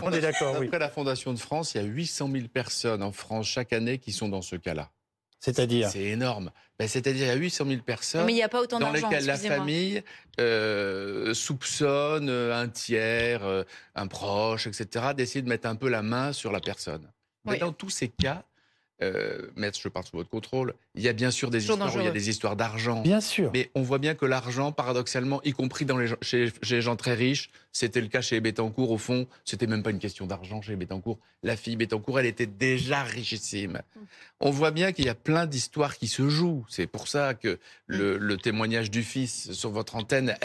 la, 0.79 0.89
Fondation 0.89 1.33
de 1.33 1.39
France, 1.39 1.73
il 1.73 1.81
y 1.81 1.83
a 1.83 1.87
800 1.87 2.29
000 2.31 2.47
personnes 2.47 3.03
en 3.03 3.11
France 3.11 3.47
chaque 3.47 3.73
année 3.73 3.97
qui 3.97 4.11
sont 4.11 4.29
dans 4.29 4.41
ce 4.41 4.55
cas-là. 4.55 4.89
C'est-à-dire 5.39 5.89
C'est 5.89 6.03
énorme. 6.03 6.51
Ben, 6.77 6.87
C'est-à-dire 6.87 7.25
il 7.25 7.27
y 7.27 7.31
a 7.31 7.35
800 7.35 7.65
000 7.65 7.81
personnes 7.81 8.25
Mais 8.25 8.33
il 8.33 8.37
y 8.37 8.43
a 8.43 8.49
pas 8.49 8.61
autant 8.61 8.79
dans 8.79 8.91
lesquelles 8.91 9.25
la 9.25 9.37
famille 9.37 10.03
euh, 10.39 11.33
soupçonne 11.33 12.29
un 12.29 12.67
tiers, 12.69 13.43
euh, 13.43 13.63
un 13.95 14.07
proche, 14.07 14.67
etc., 14.67 15.13
d'essayer 15.15 15.41
de 15.41 15.49
mettre 15.49 15.67
un 15.67 15.75
peu 15.75 15.89
la 15.89 16.03
main 16.03 16.31
sur 16.31 16.51
la 16.51 16.59
personne. 16.59 17.11
Mais 17.45 17.57
dans 17.57 17.73
tous 17.73 17.89
ces 17.89 18.07
cas, 18.07 18.43
euh, 19.01 19.47
maître, 19.55 19.79
je 19.81 19.87
parle 19.87 20.05
sous 20.05 20.17
votre 20.17 20.29
contrôle. 20.29 20.73
Il 20.95 21.01
y 21.01 21.09
a 21.09 21.13
bien 21.13 21.31
sûr 21.31 21.49
des 21.49 21.59
histoires 21.63 21.91
il 21.95 22.03
y 22.03 22.07
a 22.07 22.11
des 22.11 22.29
histoires 22.29 22.55
d'argent. 22.55 23.01
Bien 23.01 23.21
sûr. 23.21 23.51
Mais 23.53 23.71
on 23.75 23.81
voit 23.81 23.97
bien 23.97 24.15
que 24.15 24.25
l'argent, 24.25 24.71
paradoxalement, 24.71 25.41
y 25.43 25.53
compris 25.53 25.85
dans 25.85 25.97
les, 25.97 26.07
chez, 26.21 26.51
les 26.69 26.81
gens 26.81 26.95
très 26.95 27.13
riches, 27.13 27.49
c'était 27.71 28.01
le 28.01 28.07
cas 28.07 28.21
chez 28.21 28.39
Bettencourt, 28.39 28.91
au 28.91 28.97
fond, 28.97 29.27
c'était 29.45 29.67
même 29.67 29.83
pas 29.83 29.91
une 29.91 29.99
question 29.99 30.27
d'argent 30.27 30.61
chez 30.61 30.75
Bettencourt. 30.75 31.19
La 31.43 31.55
fille 31.55 31.75
Bettencourt, 31.75 32.19
elle 32.19 32.25
était 32.25 32.45
déjà 32.45 33.03
richissime. 33.03 33.81
Mm. 33.95 33.99
On 34.41 34.51
voit 34.51 34.71
bien 34.71 34.91
qu'il 34.91 35.05
y 35.05 35.09
a 35.09 35.15
plein 35.15 35.45
d'histoires 35.45 35.97
qui 35.97 36.07
se 36.07 36.29
jouent. 36.29 36.65
C'est 36.69 36.87
pour 36.87 37.07
ça 37.07 37.33
que 37.33 37.59
le, 37.87 38.17
mm. 38.19 38.37
témoignage 38.37 38.91
du 38.91 39.03
fils 39.03 39.51
sur 39.51 39.71
votre 39.71 39.95
antenne, 39.95 40.35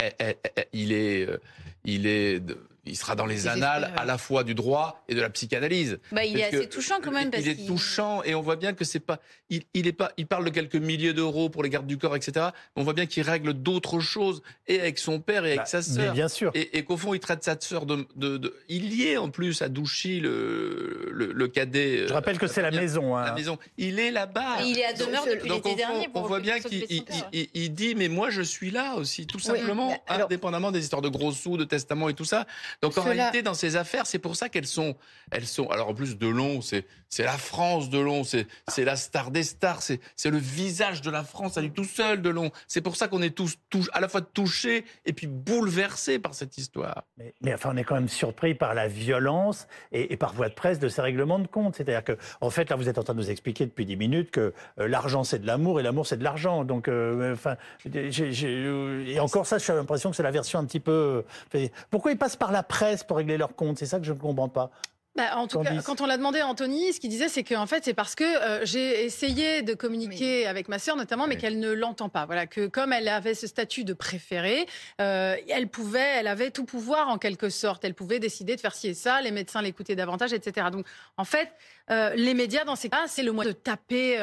il 0.73 0.93
est, 0.93 1.27
euh, 1.27 1.37
il 1.83 2.07
est 2.07 2.41
il 2.87 2.95
sera 2.95 3.15
dans 3.15 3.25
les 3.25 3.47
annales 3.47 3.93
à 3.95 4.05
la 4.05 4.17
fois 4.17 4.43
du 4.43 4.55
droit 4.55 5.03
et 5.07 5.15
de 5.15 5.21
la 5.21 5.29
psychanalyse. 5.29 5.99
Bah, 6.11 6.25
il 6.25 6.39
est 6.39 6.43
assez 6.43 6.69
touchant 6.69 6.95
quand 7.03 7.11
même. 7.11 7.31
il 7.37 7.47
est 7.47 7.67
touchant 7.67 8.23
et 8.23 8.35
on 8.35 8.41
voit 8.41 8.55
bien 8.55 8.73
que 8.73 8.85
c'est 8.85 8.99
pas. 8.99 9.19
Il, 9.49 9.63
il, 9.73 9.87
est 9.87 9.93
pas. 9.93 10.11
Il 10.17 10.27
parle 10.27 10.45
de 10.45 10.49
quelques 10.49 10.75
milliers 10.75 11.13
d'euros 11.13 11.49
pour 11.49 11.63
les 11.63 11.69
gardes 11.69 11.87
du 11.87 11.97
corps, 11.97 12.15
etc. 12.15 12.47
On 12.75 12.83
voit 12.83 12.93
bien 12.93 13.05
qu'il 13.05 13.23
règle 13.23 13.53
d'autres 13.53 13.99
choses 13.99 14.41
et 14.67 14.79
avec 14.79 14.99
son 14.99 15.19
père 15.19 15.45
et 15.45 15.49
avec 15.49 15.59
bah, 15.59 15.65
sa 15.65 15.81
sœur. 15.81 16.13
bien 16.13 16.27
sûr. 16.27 16.51
Et, 16.53 16.83
qu'au 16.83 16.97
fond, 16.97 17.13
il 17.13 17.19
traite 17.19 17.43
sa 17.43 17.59
sœur 17.59 17.85
de, 17.85 18.07
de, 18.15 18.55
Il 18.69 18.93
y 18.93 19.07
est 19.07 19.17
en 19.17 19.29
plus 19.29 19.61
à 19.61 19.69
Douchy 19.69 20.19
le, 20.19 21.11
le, 21.11 21.47
cadet. 21.47 22.07
Je 22.07 22.13
rappelle 22.13 22.37
que 22.37 22.45
euh, 22.45 22.49
c'est 22.49 22.61
la 22.61 22.71
maison. 22.71 23.15
Hein. 23.15 23.25
La 23.25 23.33
maison. 23.33 23.57
Il 23.77 23.99
est 23.99 24.11
là-bas. 24.11 24.63
Il 24.65 24.77
est 24.77 24.85
à 24.85 24.93
demeure 24.93 25.25
depuis 25.25 25.49
l'été 25.49 25.75
dernier. 25.75 26.09
on 26.13 26.21
voit 26.21 26.39
bien 26.39 26.59
qu'il 26.59 26.85
il, 27.33 27.73
dit 27.73 27.95
mais 27.95 28.07
moi 28.07 28.29
je 28.29 28.41
suis 28.41 28.71
là 28.71 28.95
aussi, 28.95 29.27
tout 29.27 29.39
simplement, 29.39 29.95
indépendamment 30.07 30.71
des 30.71 30.79
histoires 30.79 31.01
de 31.01 31.09
gros 31.09 31.31
sous, 31.31 31.57
de 31.57 31.63
testaments 31.63 32.09
et 32.09 32.13
tout 32.13 32.25
ça. 32.25 32.45
Donc 32.81 32.97
en 32.97 33.03
réalité, 33.03 33.41
dans 33.41 33.53
ces 33.53 33.75
affaires, 33.75 34.05
c'est 34.05 34.19
pour 34.19 34.35
ça 34.35 34.49
qu'elles 34.49 34.67
sont, 34.67 34.95
elles 35.31 35.47
sont. 35.47 35.67
Alors 35.69 35.89
en 35.89 35.93
plus, 35.93 36.17
Delon, 36.17 36.61
c'est 36.61 36.85
c'est 37.09 37.23
la 37.23 37.37
France 37.37 37.89
Delon, 37.89 38.23
c'est 38.23 38.47
c'est 38.67 38.83
la 38.83 38.95
star 38.95 39.31
des 39.31 39.43
stars, 39.43 39.81
c'est 39.81 39.99
c'est 40.15 40.29
le 40.29 40.37
visage 40.37 41.01
de 41.01 41.09
la 41.09 41.23
France 41.23 41.57
à 41.57 41.61
lui 41.61 41.71
tout 41.71 41.83
seul 41.83 42.21
Delon. 42.21 42.51
C'est 42.67 42.81
pour 42.81 42.95
ça 42.95 43.07
qu'on 43.07 43.21
est 43.21 43.35
tous, 43.35 43.57
à 43.93 43.99
la 43.99 44.07
fois 44.07 44.21
touchés 44.21 44.85
et 45.05 45.13
puis 45.13 45.27
bouleversés 45.27 46.19
par 46.19 46.33
cette 46.33 46.57
histoire. 46.57 47.03
Mais, 47.41 47.53
enfin, 47.53 47.71
on 47.73 47.77
est 47.77 47.83
quand 47.83 47.95
même 47.95 48.09
surpris 48.09 48.53
par 48.55 48.73
la 48.73 48.87
violence 48.87 49.67
et, 49.91 50.15
par 50.17 50.33
voie 50.33 50.49
de 50.49 50.53
presse 50.53 50.79
de 50.79 50.89
ces 50.89 51.01
règlements 51.01 51.39
de 51.39 51.47
compte. 51.47 51.75
C'est-à-dire 51.75 52.03
que, 52.03 52.17
en 52.41 52.49
fait, 52.49 52.69
là, 52.69 52.75
vous 52.75 52.89
êtes 52.89 52.97
en 52.97 53.03
train 53.03 53.13
de 53.13 53.19
nous 53.19 53.31
expliquer 53.31 53.65
depuis 53.65 53.85
10 53.85 53.95
minutes 53.97 54.31
que 54.31 54.53
euh, 54.79 54.87
l'argent 54.87 55.23
c'est 55.23 55.39
de 55.39 55.47
l'amour 55.47 55.79
et 55.79 55.83
l'amour 55.83 56.05
c'est 56.05 56.17
de 56.17 56.23
l'argent. 56.23 56.63
Donc, 56.63 56.87
euh, 56.87 57.33
enfin, 57.33 57.55
et 57.85 59.19
encore 59.19 59.47
ça, 59.47 59.57
j'ai 59.57 59.73
l'impression 59.73 60.09
que 60.09 60.15
c'est 60.15 60.23
la 60.23 60.31
version 60.31 60.59
un 60.59 60.65
petit 60.65 60.79
peu. 60.79 61.23
Euh, 61.55 61.67
pourquoi 61.89 62.11
ils 62.11 62.17
passent 62.17 62.35
par 62.35 62.51
la 62.51 62.63
presse 62.67 63.03
pour 63.03 63.17
régler 63.17 63.37
leurs 63.37 63.55
comptes 63.55 63.77
C'est 63.77 63.85
ça 63.85 63.99
que 63.99 64.05
je 64.05 64.13
ne 64.13 64.17
comprends 64.17 64.49
pas. 64.49 64.71
Bah, 65.17 65.35
en 65.35 65.47
tout 65.47 65.59
cas, 65.59 65.81
quand 65.81 65.99
on 65.99 66.05
l'a 66.05 66.15
demandé 66.15 66.41
à 66.41 66.47
Anthony, 66.47 66.93
ce 66.93 66.99
qu'il 66.99 67.09
disait, 67.09 67.27
c'est 67.27 67.43
qu'en 67.43 67.65
fait, 67.65 67.83
c'est 67.83 67.95
parce 67.95 68.13
que 68.13 68.23
euh, 68.23 68.65
j'ai 68.65 69.03
essayé 69.03 69.63
de 69.63 69.73
communiquer 69.73 70.45
avec 70.45 70.69
ma 70.69 70.77
sœur, 70.77 70.95
notamment, 70.95 71.25
mais 71.25 71.37
qu'elle 71.37 71.59
ne 71.59 71.71
l'entend 71.71 72.07
pas. 72.07 72.27
Voilà, 72.27 72.45
que 72.45 72.67
comme 72.67 72.93
elle 72.93 73.07
avait 73.07 73.33
ce 73.33 73.47
statut 73.47 73.83
de 73.83 73.93
préférée, 73.93 74.67
euh, 75.01 75.35
elle 75.49 75.69
pouvait, 75.69 76.17
elle 76.19 76.27
avait 76.27 76.51
tout 76.51 76.65
pouvoir 76.65 77.09
en 77.09 77.17
quelque 77.17 77.49
sorte. 77.49 77.83
Elle 77.83 77.95
pouvait 77.95 78.19
décider 78.19 78.55
de 78.55 78.61
faire 78.61 78.75
ci 78.75 78.89
et 78.89 78.93
ça, 78.93 79.19
les 79.21 79.31
médecins 79.31 79.63
l'écoutaient 79.63 79.95
davantage, 79.95 80.33
etc. 80.33 80.67
Donc, 80.71 80.85
en 81.17 81.25
fait, 81.25 81.49
euh, 81.89 82.13
les 82.13 82.35
médias, 82.35 82.63
dans 82.63 82.75
ces 82.75 82.89
cas, 82.89 83.05
c'est 83.07 83.23
le 83.23 83.31
moyen 83.31 83.49
de 83.49 83.55
taper, 83.55 84.19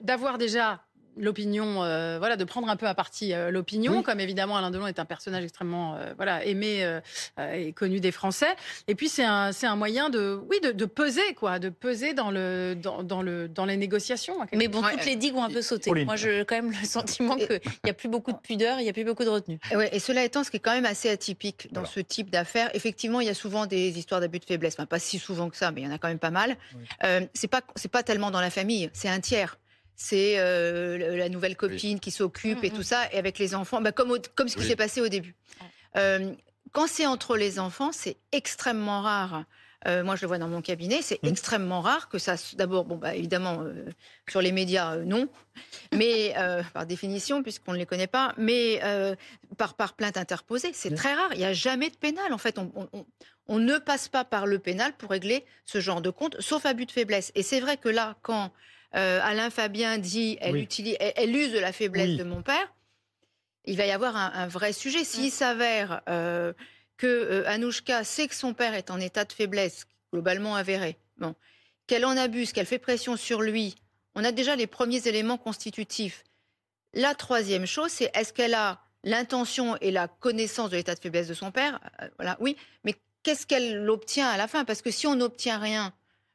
d'avoir 0.00 0.38
déjà 0.38 0.80
l'opinion, 1.16 1.82
euh, 1.82 2.18
voilà, 2.18 2.36
de 2.36 2.44
prendre 2.44 2.68
un 2.68 2.76
peu 2.76 2.86
à 2.86 2.94
partie 2.94 3.32
euh, 3.32 3.50
l'opinion, 3.50 4.02
comme 4.02 4.20
évidemment 4.20 4.56
Alain 4.56 4.70
Delon 4.70 4.86
est 4.86 4.98
un 4.98 5.04
personnage 5.04 5.44
extrêmement, 5.44 5.96
euh, 5.96 6.12
voilà, 6.16 6.44
aimé 6.44 6.84
et 7.54 7.72
connu 7.72 8.00
des 8.00 8.12
Français. 8.12 8.54
Et 8.88 8.94
puis 8.94 9.08
c'est 9.08 9.24
un, 9.24 9.52
c'est 9.52 9.66
un 9.66 9.76
moyen 9.76 10.10
de, 10.10 10.40
oui, 10.48 10.58
de, 10.60 10.84
peser 10.84 11.34
quoi, 11.34 11.58
de 11.58 11.68
peser 11.68 12.14
dans 12.14 12.30
le, 12.30 12.74
dans, 12.74 13.22
le, 13.22 13.48
dans 13.48 13.64
les 13.64 13.76
négociations. 13.76 14.36
Mais 14.52 14.68
bon, 14.68 14.82
toutes 14.82 15.06
les 15.06 15.16
digues 15.16 15.36
ont 15.36 15.44
un 15.44 15.50
peu 15.50 15.62
sauté. 15.62 16.04
Moi, 16.04 16.16
j'ai 16.16 16.44
quand 16.46 16.56
même 16.56 16.70
le 16.70 16.86
sentiment 16.86 17.36
qu'il 17.36 17.60
n'y 17.84 17.90
a 17.90 17.94
plus 17.94 18.08
beaucoup 18.08 18.32
de 18.32 18.38
pudeur, 18.38 18.78
il 18.80 18.84
n'y 18.84 18.90
a 18.90 18.92
plus 18.92 19.04
beaucoup 19.04 19.24
de 19.24 19.30
retenue. 19.30 19.58
Et, 19.70 19.96
et 19.96 19.98
cela 19.98 20.24
étant, 20.24 20.44
ce 20.44 20.50
qui 20.50 20.58
est 20.58 20.60
quand 20.60 20.74
même 20.74 20.86
assez 20.86 21.08
atypique 21.08 21.68
dans 21.72 21.84
ce 21.84 22.00
type 22.00 22.30
d'affaires, 22.30 22.70
effectivement, 22.74 23.20
il 23.20 23.26
y 23.26 23.30
a 23.30 23.34
souvent 23.34 23.66
des 23.66 23.98
histoires 23.98 24.20
d'abus 24.20 24.38
de 24.38 24.44
faiblesse, 24.44 24.74
enfin, 24.74 24.86
pas 24.86 24.98
si 24.98 25.18
souvent 25.18 25.50
que 25.50 25.56
ça, 25.56 25.70
mais 25.70 25.82
il 25.82 25.84
y 25.84 25.88
en 25.88 25.92
a 25.92 25.98
quand 25.98 26.08
même 26.08 26.18
pas 26.18 26.30
mal. 26.30 26.56
c'est 27.34 27.48
pas, 27.48 27.62
c'est 27.76 27.90
pas 27.90 28.02
tellement 28.02 28.30
dans 28.30 28.40
la 28.40 28.50
famille, 28.50 28.90
c'est 28.92 29.08
un 29.08 29.20
tiers 29.20 29.58
c'est 29.96 30.38
euh, 30.38 31.16
la 31.16 31.28
nouvelle 31.28 31.56
copine 31.56 32.00
qui 32.00 32.10
s'occupe 32.10 32.64
et 32.64 32.70
mm, 32.70 32.74
tout 32.74 32.80
mm. 32.80 32.84
ça, 32.84 33.12
et 33.12 33.18
avec 33.18 33.38
les 33.38 33.54
enfants, 33.54 33.80
bah, 33.80 33.92
comme, 33.92 34.18
comme 34.34 34.48
ce 34.48 34.56
qui 34.56 34.64
s'est 34.64 34.76
passé 34.76 35.00
au 35.00 35.08
début. 35.08 35.34
Euh, 35.96 36.32
quand 36.72 36.88
c'est 36.88 37.06
entre 37.06 37.36
les 37.36 37.58
enfants, 37.58 37.92
c'est 37.92 38.16
extrêmement 38.32 39.02
rare. 39.02 39.44
Euh, 39.86 40.02
moi, 40.02 40.16
je 40.16 40.22
le 40.22 40.28
vois 40.28 40.38
dans 40.38 40.48
mon 40.48 40.62
cabinet, 40.62 41.02
c'est 41.02 41.22
mm. 41.22 41.28
extrêmement 41.28 41.80
rare 41.80 42.08
que 42.08 42.18
ça. 42.18 42.34
D'abord, 42.54 42.84
bon, 42.86 42.96
bah, 42.96 43.14
évidemment, 43.14 43.62
sur 44.28 44.40
les 44.40 44.50
médias, 44.50 44.96
non, 44.96 45.28
mais 45.92 46.34
par 46.72 46.86
définition, 46.86 47.42
puisqu'on 47.42 47.72
ne 47.72 47.78
les 47.78 47.86
connaît 47.86 48.08
pas, 48.08 48.34
mais 48.36 48.80
par, 49.56 49.74
par 49.74 49.94
plainte 49.94 50.16
interposée, 50.16 50.72
c'est 50.72 50.94
très 50.94 51.14
rare. 51.14 51.28
Il 51.32 51.38
n'y 51.38 51.44
a 51.44 51.52
jamais 51.52 51.90
de 51.90 51.96
pénal. 51.96 52.32
En 52.32 52.38
fait, 52.38 52.58
on, 52.58 52.72
on, 53.46 53.58
ne 53.58 53.78
passe 53.78 54.08
pas 54.08 54.24
par 54.24 54.46
le 54.46 54.58
pénal 54.58 54.92
pour 54.94 55.10
régler 55.10 55.44
ce 55.66 55.80
genre 55.80 56.00
de 56.00 56.10
compte, 56.10 56.40
sauf 56.40 56.66
abus 56.66 56.86
de 56.86 56.92
faiblesse. 56.92 57.30
Et 57.34 57.42
c'est 57.42 57.60
vrai 57.60 57.76
que 57.76 57.90
là, 57.90 58.16
quand 58.22 58.50
euh, 58.94 59.20
Alain 59.22 59.50
Fabien 59.50 59.98
dit 59.98 60.38
elle, 60.40 60.56
utilise, 60.56 60.96
elle, 61.00 61.34
use 61.34 61.52
de 61.52 61.58
la 61.58 61.72
faiblesse 61.72 62.16
de 62.16 62.24
mon 62.24 62.42
père, 62.42 62.72
il 63.64 63.76
va 63.76 63.86
y 63.86 63.90
avoir 63.90 64.16
un, 64.16 64.46
vrai 64.46 64.72
sujet. 64.72 65.04
S'il 65.04 65.30
s'avère 65.30 66.02
euh, 66.08 66.52
que 66.96 67.06
euh, 67.06 67.48
Anouchka 67.48 68.04
sait 68.04 68.28
que 68.28 68.34
son 68.34 68.54
père 68.54 68.74
est 68.74 68.90
en 68.90 69.00
état 69.00 69.24
de 69.24 69.32
faiblesse, 69.32 69.86
globalement 70.12 70.54
avéré, 70.54 70.96
bon, 71.18 71.34
qu'elle 71.86 72.04
en 72.04 72.16
abuse, 72.16 72.52
qu'elle 72.52 72.66
fait 72.66 72.78
pression 72.78 73.16
sur 73.16 73.42
lui, 73.42 73.74
on 74.14 74.24
a 74.24 74.32
déjà 74.32 74.54
les 74.54 74.66
premiers 74.66 75.08
éléments 75.08 75.38
constitutifs. 75.38 76.22
La 76.92 77.14
troisième 77.14 77.66
chose, 77.66 77.90
c'est 77.90 78.10
est-ce 78.14 78.32
qu'elle 78.32 78.54
a 78.54 78.80
l'intention 79.02 79.76
et 79.80 79.90
la 79.90 80.06
connaissance 80.06 80.70
de 80.70 80.76
l'état 80.76 80.94
de 80.94 81.00
faiblesse 81.00 81.26
de 81.26 81.34
son 81.34 81.50
père? 81.50 81.80
Voilà, 82.16 82.36
oui, 82.40 82.56
mais 82.84 82.94
qu'est-ce 83.24 83.46
qu'elle 83.46 83.90
obtient 83.90 84.28
à 84.28 84.36
la 84.36 84.46
fin? 84.46 84.64
Parce 84.64 84.82
que 84.82 84.92
si 84.92 85.08
on 85.08 85.16
n'obtient 85.16 85.58
rien, 85.58 85.92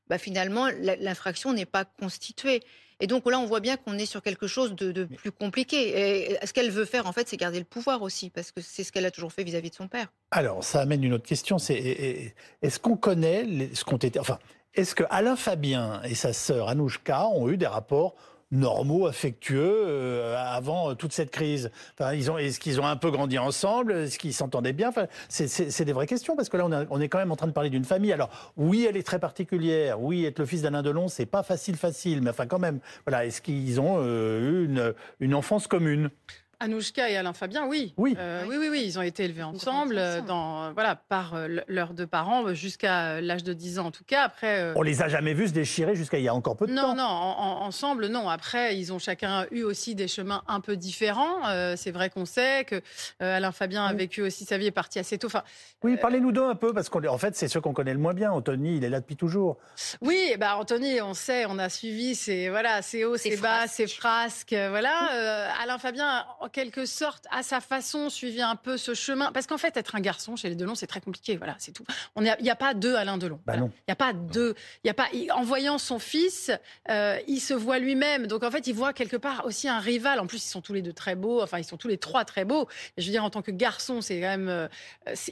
bah 0.09 0.17
finalement, 0.17 0.67
l'infraction 0.99 1.53
n'est 1.53 1.65
pas 1.65 1.85
constituée. 1.85 2.61
Et 3.01 3.07
donc 3.07 3.29
là, 3.29 3.39
on 3.39 3.45
voit 3.45 3.61
bien 3.61 3.77
qu'on 3.77 3.97
est 3.97 4.05
sur 4.05 4.21
quelque 4.21 4.47
chose 4.47 4.75
de, 4.75 5.05
plus 5.05 5.31
compliqué. 5.31 6.31
Et 6.31 6.45
ce 6.45 6.51
qu'elle 6.51 6.71
veut 6.71 6.85
faire, 6.85 7.07
en 7.07 7.13
fait, 7.13 7.29
c'est 7.29 7.37
garder 7.37 7.59
le 7.59 7.65
pouvoir 7.65 8.01
aussi, 8.01 8.29
parce 8.29 8.51
que 8.51 8.59
c'est 8.59 8.83
ce 8.83 8.91
qu'elle 8.91 9.05
a 9.05 9.11
toujours 9.11 9.31
fait 9.31 9.43
vis-à-vis 9.43 9.69
de 9.69 9.75
son 9.75 9.87
père. 9.87 10.07
Alors, 10.31 10.63
ça 10.63 10.81
amène 10.81 11.03
une 11.03 11.13
autre 11.13 11.27
question. 11.27 11.59
C'est 11.59 12.33
est-ce 12.61 12.79
qu'on 12.79 12.97
connaît 12.97 13.69
ce 13.73 13.85
qu'ont 13.85 13.97
été, 13.97 14.19
enfin, 14.19 14.39
est-ce 14.73 14.95
que 14.95 15.03
Alain 15.09 15.35
Fabien 15.35 16.01
et 16.03 16.15
sa 16.15 16.33
sœur 16.33 16.67
Anouchka 16.67 17.27
ont 17.27 17.49
eu 17.49 17.57
des 17.57 17.67
rapports 17.67 18.15
normaux, 18.51 19.07
affectueux 19.07 19.83
euh, 19.85 20.35
avant 20.37 20.95
toute 20.95 21.13
cette 21.13 21.31
crise 21.31 21.71
enfin, 21.99 22.13
ils 22.13 22.31
ont, 22.31 22.37
Est-ce 22.37 22.59
qu'ils 22.59 22.79
ont 22.81 22.85
un 22.85 22.95
peu 22.95 23.11
grandi 23.11 23.37
ensemble? 23.37 23.93
Est-ce 23.93 24.17
qu'ils 24.17 24.33
s'entendaient 24.33 24.73
bien? 24.73 24.89
Enfin, 24.89 25.07
c'est, 25.27 25.83
des 25.83 25.93
vraies 25.93 26.07
questions 26.07 26.35
parce 26.35 26.49
que 26.49 26.57
là, 26.57 26.67
on, 26.89 27.01
est 27.01 27.09
quand 27.09 27.19
même 27.19 27.31
en 27.31 27.35
train 27.35 27.47
de 27.47 27.51
parler 27.51 27.69
d'une 27.69 27.85
famille. 27.85 28.11
Alors, 28.11 28.29
oui, 28.57 28.85
elle 28.89 28.97
est 28.97 29.03
très 29.03 29.19
particulière. 29.19 30.01
Oui, 30.01 30.25
être 30.25 30.39
le 30.39 30.45
fils 30.45 30.61
d'Alain 30.61 30.81
Delon, 30.81 31.07
c'est 31.07 31.25
pas 31.25 31.43
facile, 31.43 31.75
facile. 31.75 32.21
Mais 32.21 32.31
enfin, 32.31 32.47
quand 32.47 32.59
même, 32.59 32.79
voilà, 33.05 33.25
est-ce 33.25 33.41
qu'ils 33.41 33.79
ont 33.79 33.97
euh, 33.99 34.39
eu 34.39 34.65
une, 34.65 34.93
une 35.19 35.35
enfance 35.35 35.67
commune? 35.67 36.09
Anouchka 36.61 37.09
et 37.09 37.15
Alain 37.15 37.31
Fabien, 37.31 37.65
oui. 37.67 37.93
Oui. 37.95 38.17
Euh, 38.19 38.43
oui, 38.45 38.57
oui, 38.59 38.67
oui, 38.69 38.83
ils 38.85 38.99
ont 38.99 39.01
été 39.01 39.23
élevés 39.23 39.43
ensemble, 39.43 39.95
euh, 39.97 40.19
dans, 40.19 40.65
euh, 40.65 40.71
voilà, 40.73 40.95
par 40.95 41.35
leurs 41.67 41.93
deux 41.93 42.05
parents 42.05 42.53
jusqu'à 42.53 43.21
l'âge 43.21 43.45
de 43.45 43.53
10 43.53 43.79
ans 43.79 43.85
en 43.85 43.91
tout 43.91 44.03
cas. 44.03 44.23
Après, 44.23 44.73
On 44.75 44.81
les 44.81 45.01
a 45.01 45.07
jamais 45.07 45.33
vus 45.33 45.47
se 45.47 45.53
déchirer 45.53 45.95
jusqu'à 45.95 46.17
il 46.17 46.25
y 46.25 46.27
a 46.27 46.33
encore 46.33 46.57
peu 46.57 46.67
de 46.67 46.73
non, 46.73 46.81
temps. 46.81 46.95
Non, 46.95 47.03
non, 47.03 47.61
ensemble, 47.61 48.07
non. 48.07 48.27
Après, 48.27 48.77
ils 48.77 48.91
ont 48.91 48.99
chacun 48.99 49.45
eu 49.51 49.63
aussi 49.63 49.95
des 49.95 50.09
chemins 50.09 50.43
un 50.47 50.59
peu 50.59 50.75
différents. 50.75 51.75
c'est 51.77 51.91
vrai 51.91 52.09
qu'on 52.09 52.25
sait 52.25 52.65
que 52.65 52.81
Alain 53.21 53.53
Fabien 53.53 53.85
a 53.85 53.93
vécu 53.93 54.21
aussi 54.21 54.43
sa 54.43 54.57
vie, 54.57 54.67
est 54.67 54.71
parti 54.71 54.99
assez 54.99 55.17
tôt. 55.17 55.27
Enfin, 55.27 55.43
oui, 55.83 55.95
parlez-nous 55.95 56.33
d'eux 56.33 56.43
un 56.43 56.55
peu, 56.55 56.73
parce 56.73 56.89
qu'en 56.89 57.17
fait, 57.17 57.37
c'est 57.37 57.47
ceux 57.47 57.61
qu'on 57.61 57.73
connaît 57.73 57.93
le 57.93 57.99
moins 57.99 58.13
bien. 58.13 58.31
Anthony, 58.31 58.77
il 58.77 58.83
est 58.83 58.89
là 58.89 58.99
depuis 58.99 59.15
toujours. 59.15 59.57
Oui, 60.01 60.35
bah 60.37 60.57
Anthony, 60.57 61.01
on 61.01 61.13
sait, 61.13 61.45
on 61.45 61.57
a 61.57 61.69
suivi 61.69 62.15
ses, 62.15 62.49
voilà, 62.49 62.81
ses 62.81 63.05
hauts, 63.05 63.15
ses 63.15 63.37
bas, 63.37 63.67
ses 63.67 63.87
frasques. 63.87 64.55
Voilà. 64.69 65.53
Alain 65.61 65.77
Fabien, 65.77 66.25
en 66.49 66.51
quelque 66.51 66.87
sorte, 66.87 67.25
à 67.29 67.43
sa 67.43 67.61
façon, 67.61 68.09
suivi 68.09 68.41
un 68.41 68.55
peu 68.55 68.75
ce 68.75 68.95
chemin. 68.95 69.31
Parce 69.31 69.45
qu'en 69.45 69.59
fait, 69.59 69.77
être 69.77 69.95
un 69.95 69.99
garçon 69.99 70.35
chez 70.35 70.49
les 70.49 70.55
Delon, 70.55 70.73
c'est 70.73 70.87
très 70.87 70.99
compliqué. 70.99 71.37
Voilà, 71.37 71.55
c'est 71.59 71.71
tout. 71.71 71.85
Il 72.17 72.23
n'y 72.23 72.49
a, 72.49 72.55
pas 72.55 72.73
deux 72.73 72.95
Alain 72.95 73.19
Delon. 73.19 73.39
Bah 73.45 73.53
Il 73.55 73.61
n'y 73.61 73.91
a 73.91 73.95
pas 73.95 74.13
deux. 74.13 74.55
Il 74.83 74.87
y 74.87 74.89
a 74.89 74.95
pas. 74.95 75.09
En 75.35 75.43
voyant 75.43 75.77
son 75.77 75.99
fils, 75.99 76.49
euh, 76.89 77.19
il 77.27 77.39
se 77.39 77.53
voit 77.53 77.77
lui-même. 77.77 78.25
Donc 78.25 78.43
en 78.43 78.49
fait, 78.49 78.65
il 78.65 78.73
voit 78.73 78.93
quelque 78.93 79.15
part 79.15 79.45
aussi 79.45 79.67
un 79.67 79.77
rival. 79.77 80.19
En 80.19 80.25
plus, 80.25 80.43
ils 80.43 80.49
sont 80.49 80.61
tous 80.61 80.73
les 80.73 80.81
deux 80.81 80.91
très 80.91 81.13
beaux. 81.13 81.43
Enfin, 81.43 81.59
ils 81.59 81.63
sont 81.63 81.77
tous 81.77 81.87
les 81.87 81.99
trois 81.99 82.25
très 82.25 82.45
beaux. 82.45 82.67
je 82.97 83.05
veux 83.05 83.11
dire, 83.11 83.23
en 83.23 83.29
tant 83.29 83.43
que 83.43 83.51
garçon, 83.51 84.01
c'est 84.01 84.19
quand 84.19 84.27
même. 84.27 84.49
Euh, 84.49 84.67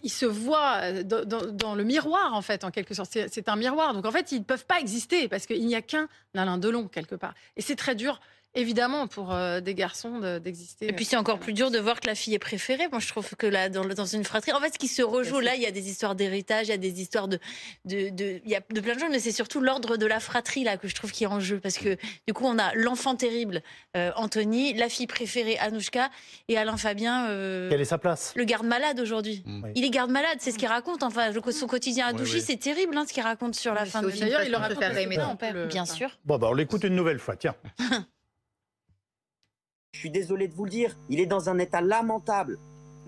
il 0.04 0.12
se 0.12 0.28
voit 0.28 0.82
euh, 0.84 1.04
dans, 1.04 1.74
le 1.74 1.84
miroir, 1.84 2.36
en 2.36 2.44
fait, 2.44 2.64
en 2.64 2.70
quelque 2.70 2.94
sorte. 2.94 3.10
C'est 3.12 3.50
un 3.50 3.56
miroir. 3.56 3.96
Donc 3.96 4.06
en 4.06 4.12
fait, 4.12 4.32
ils 4.32 4.40
ne 4.40 4.44
peuvent 4.44 4.66
pas 4.68 4.80
exister 4.80 5.28
parce 5.28 5.48
qu'il 5.48 5.66
n'y 5.66 5.76
a 5.76 5.82
qu'un 5.82 6.10
Alain 6.36 6.60
Delon 6.60 6.88
quelque 6.88 7.16
part. 7.16 7.34
Et 7.56 7.64
c'est 7.64 7.76
très 7.76 7.96
dur 7.96 8.22
évidemment 8.58 9.08
pour 9.08 9.34
euh, 9.34 9.62
des 9.62 9.76
garçons 9.76 10.20
d'exister. 10.40 10.88
et 10.88 10.94
puis 10.94 11.06
c'est 11.06 11.16
encore 11.16 11.40
plus 11.40 11.54
dur 11.54 11.72
de 11.72 11.80
voir 11.80 12.00
que 12.00 12.08
la 12.08 12.16
fille 12.16 12.34
est 12.34 12.40
préférée. 12.40 12.88
Moi, 12.90 13.00
je 13.00 13.08
trouve 13.08 13.30
que 13.38 13.48
là, 13.48 13.70
dans, 13.70 13.86
dans 13.86 14.06
une 14.06 14.24
fratrie, 14.24 14.52
en 14.52 14.60
fait, 14.60 14.74
ce 14.74 14.80
qui 14.80 14.88
se 14.88 15.02
rejoue 15.02 15.40
là, 15.40 15.56
il 15.56 15.62
y 15.62 15.66
a 15.66 15.72
des 15.72 15.90
histoires 15.90 16.16
d'héritage, 16.16 16.68
il 16.68 16.72
y 16.72 16.74
a 16.74 16.78
des 16.78 17.02
histoires 17.02 17.28
de, 17.28 17.40
de, 17.86 18.10
de, 18.10 18.42
il 18.44 18.52
y 18.52 18.56
a 18.56 18.60
de 18.60 18.80
plein 18.82 18.96
de 18.96 19.00
choses, 19.00 19.10
mais 19.12 19.20
c'est 19.20 19.32
surtout 19.32 19.62
l'ordre 19.62 19.98
de 19.98 20.06
la 20.06 20.20
fratrie 20.20 20.64
là 20.64 20.78
que 20.78 20.88
je 20.88 20.96
trouve 20.96 21.12
qui 21.12 21.24
est 21.24 21.28
en 21.28 21.40
jeu, 21.40 21.60
parce 21.60 21.78
que 21.78 21.98
du 22.28 22.34
coup, 22.34 22.46
on 22.46 22.58
a 22.58 22.74
l'enfant 22.74 23.16
terrible 23.16 23.62
euh, 23.96 24.12
Anthony, 24.16 24.74
la 24.74 24.90
fille 24.90 25.08
préférée 25.08 25.58
Anouchka 25.60 26.10
et 26.48 26.58
Alain 26.58 26.78
Fabien. 26.78 27.28
Euh, 27.30 27.70
Quelle 27.70 27.82
est 27.82 27.86
sa 27.86 27.98
place? 27.98 28.34
Le 28.36 28.44
garde-malade 28.44 29.00
aujourd'hui. 29.00 29.44
Mm. 29.46 29.68
Il 29.76 29.86
est 29.86 29.90
garde-malade, 29.90 30.38
c'est 30.40 30.52
ce 30.52 30.58
qu'il 30.58 30.68
raconte. 30.68 31.04
Enfin, 31.04 31.32
son 31.52 31.68
quotidien 31.68 32.08
à 32.08 32.14
Douchy, 32.14 32.42
c'est 32.42 32.58
terrible, 32.58 32.98
hein, 32.98 33.06
ce 33.08 33.14
qu'il 33.14 33.24
raconte 33.24 33.56
sur 33.56 33.74
la 33.74 33.86
fin 33.86 34.02
de 34.02 34.10
vie. 34.10 34.20
D'ailleurs, 34.20 34.44
il 34.44 34.52
leur 34.52 34.64
a 34.64 34.70
fait 34.70 35.68
bien 35.68 35.86
sûr. 35.86 36.18
Bon, 36.26 36.38
bah, 36.38 36.48
on 36.50 36.54
l'écoute 36.54 36.84
une 36.84 36.96
nouvelle 36.96 37.20
fois. 37.20 37.36
Tiens. 37.36 37.56
Je 39.98 40.02
suis 40.02 40.12
désolé 40.12 40.48
de 40.48 40.54
vous 40.54 40.66
le 40.66 40.70
dire, 40.70 40.96
il 41.10 41.20
est 41.20 41.26
dans 41.26 41.50
un 41.50 41.58
état 41.58 41.82
lamentable. 41.82 42.60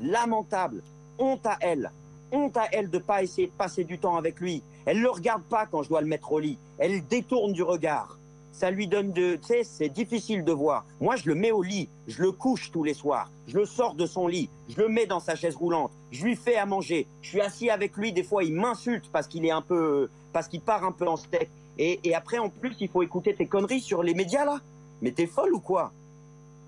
Lamentable. 0.01 0.81
Honte 1.19 1.45
à 1.45 1.55
elle. 1.61 1.91
Honte 2.31 2.57
à 2.57 2.63
elle 2.71 2.89
de 2.89 2.97
ne 2.97 3.03
pas 3.03 3.21
essayer 3.21 3.45
de 3.45 3.51
passer 3.51 3.83
du 3.83 3.99
temps 3.99 4.15
avec 4.15 4.39
lui. 4.39 4.63
Elle 4.87 4.97
ne 4.97 5.03
le 5.03 5.11
regarde 5.11 5.43
pas 5.43 5.67
quand 5.67 5.83
je 5.83 5.89
dois 5.89 6.01
le 6.01 6.07
mettre 6.07 6.31
au 6.31 6.39
lit. 6.39 6.57
Elle 6.79 7.05
détourne 7.05 7.53
du 7.53 7.61
regard. 7.61 8.17
Ça 8.51 8.71
lui 8.71 8.87
donne 8.87 9.11
de... 9.11 9.35
Tu 9.35 9.43
sais, 9.43 9.63
c'est 9.63 9.89
difficile 9.89 10.43
de 10.43 10.51
voir. 10.51 10.83
Moi, 10.99 11.15
je 11.15 11.29
le 11.29 11.35
mets 11.35 11.51
au 11.51 11.61
lit. 11.61 11.89
Je 12.07 12.23
le 12.23 12.31
couche 12.31 12.71
tous 12.71 12.83
les 12.83 12.95
soirs. 12.95 13.29
Je 13.45 13.59
le 13.59 13.65
sors 13.65 13.93
de 13.93 14.07
son 14.07 14.25
lit. 14.25 14.49
Je 14.67 14.81
le 14.81 14.89
mets 14.89 15.05
dans 15.05 15.19
sa 15.19 15.35
chaise 15.35 15.55
roulante. 15.55 15.91
Je 16.11 16.25
lui 16.25 16.35
fais 16.35 16.55
à 16.55 16.65
manger. 16.65 17.05
Je 17.21 17.29
suis 17.29 17.41
assis 17.41 17.69
avec 17.69 17.97
lui. 17.97 18.13
Des 18.13 18.23
fois, 18.23 18.43
il 18.43 18.55
m'insulte 18.55 19.11
parce 19.11 19.27
qu'il 19.27 19.45
est 19.45 19.51
un 19.51 19.61
peu... 19.61 20.09
Parce 20.33 20.47
qu'il 20.47 20.61
part 20.61 20.83
un 20.83 20.91
peu 20.91 21.07
en 21.07 21.17
steak. 21.17 21.51
Et, 21.77 21.99
et 22.03 22.15
après, 22.15 22.39
en 22.39 22.49
plus, 22.49 22.75
il 22.79 22.89
faut 22.89 23.03
écouter 23.03 23.35
tes 23.35 23.45
conneries 23.45 23.81
sur 23.81 24.01
les 24.01 24.15
médias, 24.15 24.43
là. 24.43 24.59
Mais 25.03 25.11
t'es 25.11 25.27
folle 25.27 25.53
ou 25.53 25.59
quoi? 25.59 25.93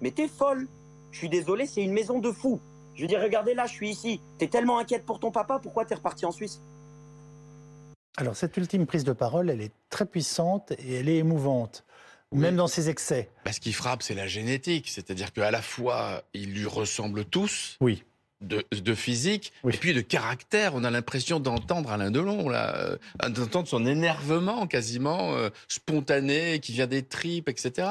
Mais 0.02 0.12
t'es 0.12 0.28
folle. 0.28 0.68
Je 1.12 1.18
suis 1.18 1.30
désolé, 1.30 1.66
c'est 1.66 1.84
une 1.84 1.94
maison 1.94 2.20
de 2.20 2.32
fous. 2.32 2.60
Je 2.96 3.02
veux 3.02 3.08
dire, 3.08 3.22
regardez 3.22 3.54
là, 3.54 3.66
je 3.68 3.74
suis 3.74 3.90
ici. 3.90 4.22
T'es 4.38 4.48
tellement 4.48 4.80
inquiète 4.80 5.06
pour 5.06 5.20
ton 5.20 5.32
papa, 5.32 5.60
pourquoi 5.62 5.86
t'es 5.86 5.96
reparti 5.96 6.26
en 6.26 6.32
Suisse? 6.32 6.62
Alors, 8.18 8.36
cette 8.36 8.56
ultime 8.58 8.86
prise 8.86 9.04
de 9.04 9.14
parole, 9.14 9.50
elle 9.50 9.62
est 9.62 9.72
très 9.90 10.06
puissante 10.06 10.72
et 10.72 10.96
elle 10.96 11.10
est 11.10 11.18
émouvante. 11.18 11.86
Même 12.34 12.56
dans 12.56 12.68
ses 12.68 12.90
excès. 12.90 13.30
ce 13.50 13.60
qui 13.60 13.74
frappe, 13.74 14.04
c'est 14.04 14.16
la 14.16 14.28
génétique. 14.28 14.90
C'est-à-dire 14.90 15.34
qu'à 15.34 15.52
la 15.52 15.62
fois, 15.62 16.24
ils 16.34 16.54
lui 16.54 16.66
ressemblent 16.66 17.26
tous. 17.26 17.78
Oui 17.82 18.04
de, 18.42 18.94
physique 18.94 19.54
et 19.68 19.78
puis 19.78 19.94
de 19.94 20.02
caractère. 20.02 20.74
On 20.76 20.84
a 20.84 20.92
l'impression 20.92 21.40
d'entendre 21.40 21.92
Alain 21.92 22.12
Delon, 22.12 22.50
là, 22.50 22.76
euh, 22.76 23.30
d'entendre 23.30 23.68
son 23.68 23.86
énervement 23.86 24.68
quasiment 24.68 25.36
euh, 25.36 25.50
spontané 25.68 26.60
qui 26.60 26.74
vient 26.74 26.88
des 26.88 27.04
tripes, 27.04 27.50
etc. 27.50 27.88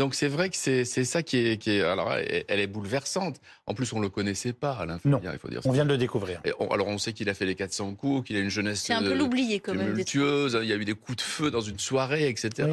Donc 0.00 0.14
c'est 0.14 0.28
vrai 0.28 0.48
que 0.48 0.56
c'est 0.56 0.84
ça 0.84 1.22
qui 1.22 1.36
est, 1.36 1.56
qui 1.58 1.72
est, 1.72 1.82
alors 1.82 2.10
elle, 2.14 2.58
est 2.58 2.66
bouleversante. 2.66 3.38
En 3.66 3.74
plus, 3.74 3.92
on 3.92 4.00
le 4.00 4.08
connaissait 4.08 4.54
pas, 4.54 4.72
Alain 4.72 4.98
non, 5.04 5.20
il 5.22 5.38
faut 5.38 5.48
dire. 5.48 5.60
On 5.66 5.72
vient 5.72 5.84
de 5.84 5.90
le 5.90 5.98
découvrir. 5.98 6.40
alors 6.70 6.88
on 6.88 6.96
sait 6.96 7.12
qu'il 7.12 7.28
a 7.28 7.34
fait 7.34 7.44
les 7.44 7.54
400 7.54 7.96
coups, 7.96 8.26
qu'il 8.26 8.36
a 8.36 8.40
une 8.40 8.48
jeunesse. 8.48 8.80
C'est 8.80 8.94
un 8.94 9.02
peu 9.02 9.12
l'oublié 9.12 9.60
quand 9.60 9.74
même. 9.74 9.92
Multueuse. 9.92 10.58
Il 10.62 10.68
y 10.68 10.72
a 10.72 10.76
eu 10.76 10.86
des 10.86 10.94
coups 10.94 11.16
de 11.16 11.22
feu 11.22 11.50
dans 11.50 11.60
une 11.60 11.78
soirée, 11.78 12.30
etc. 12.30 12.66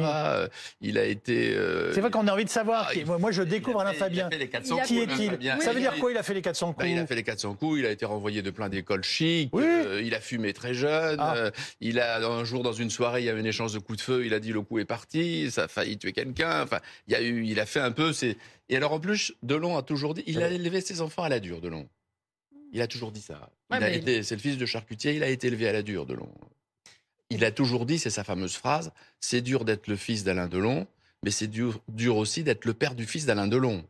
Il 0.80 0.96
a 0.96 1.04
été. 1.04 1.54
Euh, 1.54 1.92
c'est 1.92 2.00
vrai 2.00 2.10
qu'on 2.10 2.26
a 2.28 2.32
envie 2.32 2.46
de 2.46 2.50
savoir. 2.50 2.88
Ah, 2.90 3.18
moi, 3.18 3.30
je 3.30 3.42
découvre 3.42 3.80
Alain 3.80 3.92
Fabien. 3.92 4.30
Qui 4.86 5.00
est-il 5.00 5.38
Ça 5.60 5.74
veut 5.74 5.80
dire 5.80 5.96
quoi 5.96 6.10
Il 6.10 6.16
a 6.16 6.22
fait 6.22 6.32
les 6.32 6.40
400 6.40 6.72
coups 6.72 6.86
bah, 6.94 7.06
fait 7.06 7.14
les 7.14 7.22
400 7.22 7.54
coups, 7.56 7.80
il 7.80 7.86
a 7.86 7.90
été 7.90 8.06
renvoyé 8.06 8.40
de 8.40 8.50
plein 8.50 8.70
d'écoles 8.70 9.04
chics, 9.04 9.50
euh, 9.54 10.00
il 10.02 10.14
a 10.14 10.20
fumé 10.20 10.54
très 10.54 10.72
jeune, 10.72 11.18
ah. 11.18 11.34
euh, 11.36 11.50
il 11.82 12.00
a 12.00 12.26
un 12.26 12.44
jour 12.44 12.62
dans 12.62 12.72
une 12.72 12.88
soirée, 12.88 13.20
il 13.20 13.26
y 13.26 13.30
a 13.30 13.34
eu 13.34 13.38
une 13.38 13.46
échange 13.46 13.74
de 13.74 13.78
coups 13.78 13.98
de 13.98 14.02
feu, 14.02 14.24
il 14.24 14.32
a 14.32 14.40
dit 14.40 14.52
le 14.52 14.62
coup 14.62 14.78
est 14.78 14.86
parti, 14.86 15.50
ça 15.50 15.64
a 15.64 15.68
failli 15.68 15.98
tuer 15.98 16.12
quelqu'un. 16.12 16.62
Enfin, 16.62 16.78
il 17.06 17.14
a 17.14 17.17
eu, 17.22 17.44
il 17.46 17.60
a 17.60 17.66
fait 17.66 17.80
un 17.80 17.92
peu. 17.92 18.12
Et 18.68 18.76
alors 18.76 18.92
en 18.92 19.00
plus, 19.00 19.34
Delon 19.42 19.76
a 19.76 19.82
toujours 19.82 20.14
dit, 20.14 20.22
il 20.26 20.42
a 20.42 20.50
élevé 20.50 20.80
ses 20.80 21.00
enfants 21.00 21.22
à 21.22 21.28
la 21.28 21.40
dure, 21.40 21.60
Delon. 21.60 21.88
Il 22.72 22.82
a 22.82 22.86
toujours 22.86 23.12
dit 23.12 23.22
ça. 23.22 23.50
c'est 23.70 24.30
le 24.30 24.38
fils 24.38 24.58
de 24.58 24.66
charcutier, 24.66 25.14
il 25.14 25.22
a 25.22 25.28
été 25.28 25.46
élevé 25.46 25.68
à 25.68 25.72
la 25.72 25.82
dure, 25.82 26.06
Delon. 26.06 26.28
Il 27.30 27.44
a 27.44 27.50
toujours 27.50 27.86
dit, 27.86 27.98
c'est 27.98 28.10
sa 28.10 28.24
fameuse 28.24 28.56
phrase, 28.56 28.92
c'est 29.20 29.42
dur 29.42 29.64
d'être 29.64 29.86
le 29.86 29.96
fils 29.96 30.24
d'Alain 30.24 30.48
Delon, 30.48 30.86
mais 31.22 31.30
c'est 31.30 31.46
dur, 31.46 31.80
dur 31.88 32.16
aussi 32.16 32.42
d'être 32.42 32.64
le 32.64 32.74
père 32.74 32.94
du 32.94 33.06
fils 33.06 33.26
d'Alain 33.26 33.48
Delon 33.48 33.84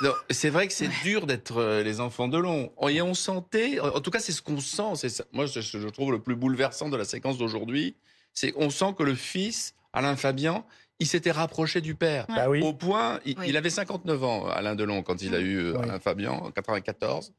c'est 0.30 0.50
vrai 0.50 0.68
que 0.68 0.72
c'est 0.72 0.90
dur 1.02 1.26
d'être 1.26 1.56
euh, 1.58 1.82
les 1.82 2.00
enfants 2.00 2.28
de 2.28 2.38
long. 2.38 2.72
Et 2.88 3.02
on 3.02 3.14
sentait, 3.14 3.80
en 3.80 4.00
tout 4.00 4.10
cas, 4.10 4.20
c'est 4.20 4.32
ce 4.32 4.42
qu'on 4.42 4.60
sent. 4.60 5.08
C'est 5.08 5.32
moi, 5.32 5.46
je, 5.46 5.60
je, 5.60 5.88
trouve 5.88 6.12
le 6.12 6.20
plus 6.20 6.36
bouleversant 6.36 6.88
de 6.88 6.96
la 6.96 7.04
séquence 7.04 7.38
d'aujourd'hui, 7.38 7.96
c'est 8.32 8.52
qu'on 8.52 8.70
sent 8.70 8.94
que 8.96 9.02
le 9.02 9.14
fils, 9.14 9.74
Alain 9.92 10.16
Fabian, 10.16 10.64
il 11.00 11.06
s'était 11.06 11.30
rapproché 11.30 11.80
du 11.80 11.94
père. 11.94 12.26
Bah 12.28 12.48
oui. 12.48 12.62
Au 12.62 12.72
point, 12.72 13.20
il, 13.24 13.56
avait 13.56 13.70
59 13.70 14.24
ans, 14.24 14.46
Alain 14.46 14.74
Delon, 14.74 15.02
quand 15.02 15.22
il 15.22 15.34
a 15.34 15.40
eu 15.40 15.58
euh, 15.58 15.78
Alain 15.78 16.00
Fabian, 16.00 16.34
en 16.34 16.50
94 16.50 17.32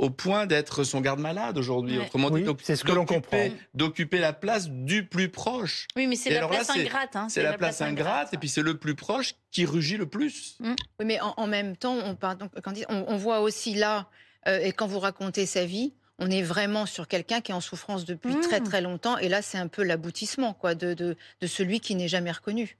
au 0.00 0.08
point 0.08 0.46
d'être 0.46 0.82
son 0.82 1.02
garde-malade 1.02 1.58
aujourd'hui. 1.58 1.98
Autrement 1.98 2.30
dit, 2.30 2.44
c'est 2.62 2.74
ce 2.74 2.84
que 2.84 2.92
l'on 2.92 3.04
comprend. 3.04 3.48
D'occuper 3.74 4.18
la 4.18 4.32
place 4.32 4.70
du 4.70 5.04
plus 5.04 5.28
proche. 5.28 5.86
Oui, 5.94 6.06
mais 6.06 6.16
c'est 6.16 6.30
la, 6.30 6.48
place 6.48 6.70
ingrate. 6.70 7.16
Hein, 7.16 7.28
c'est 7.28 7.42
la, 7.42 7.52
place 7.52 7.82
ingrate, 7.82 8.32
et 8.32 8.38
puis 8.38 8.48
c'est 8.48 8.62
le 8.62 8.78
plus 8.78 8.94
proche 8.94 9.34
qui 9.50 9.66
rugit 9.66 9.98
le 9.98 10.06
plus. 10.06 10.56
Mm. 10.60 10.74
Oui, 11.00 11.06
mais 11.06 11.18
en, 11.20 11.46
même 11.46 11.76
temps, 11.76 11.98
on, 12.02 12.16
quand 12.16 12.74
on, 12.88 13.16
voit 13.18 13.40
aussi 13.40 13.74
là, 13.74 14.08
euh, 14.48 14.58
et 14.60 14.72
quand 14.72 14.86
vous 14.86 15.00
racontez 15.00 15.44
sa 15.44 15.66
vie, 15.66 15.92
on 16.18 16.30
est 16.30 16.42
vraiment 16.42 16.86
sur 16.86 17.06
quelqu'un 17.06 17.42
qui 17.42 17.52
est 17.52 17.54
en 17.54 17.60
souffrance 17.60 18.06
depuis 18.06 18.36
mm. 18.36 18.40
très 18.40 18.60
très 18.60 18.80
longtemps. 18.80 19.18
Et 19.18 19.28
là, 19.28 19.42
c'est 19.42 19.58
un 19.58 19.68
peu 19.68 19.82
l'aboutissement 19.82 20.54
quoi, 20.54 20.74
de, 20.74 20.94
de, 20.94 21.16
celui 21.46 21.80
qui 21.80 21.94
n'est 21.94 22.08
jamais 22.08 22.32
reconnu. 22.32 22.78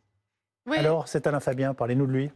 Alors, 0.79 1.09
c'est 1.09 1.27
Alain 1.27 1.41
Fabien, 1.41 1.75
parlez-nous 1.75 2.07
de 2.07 2.13
lui. 2.13 2.31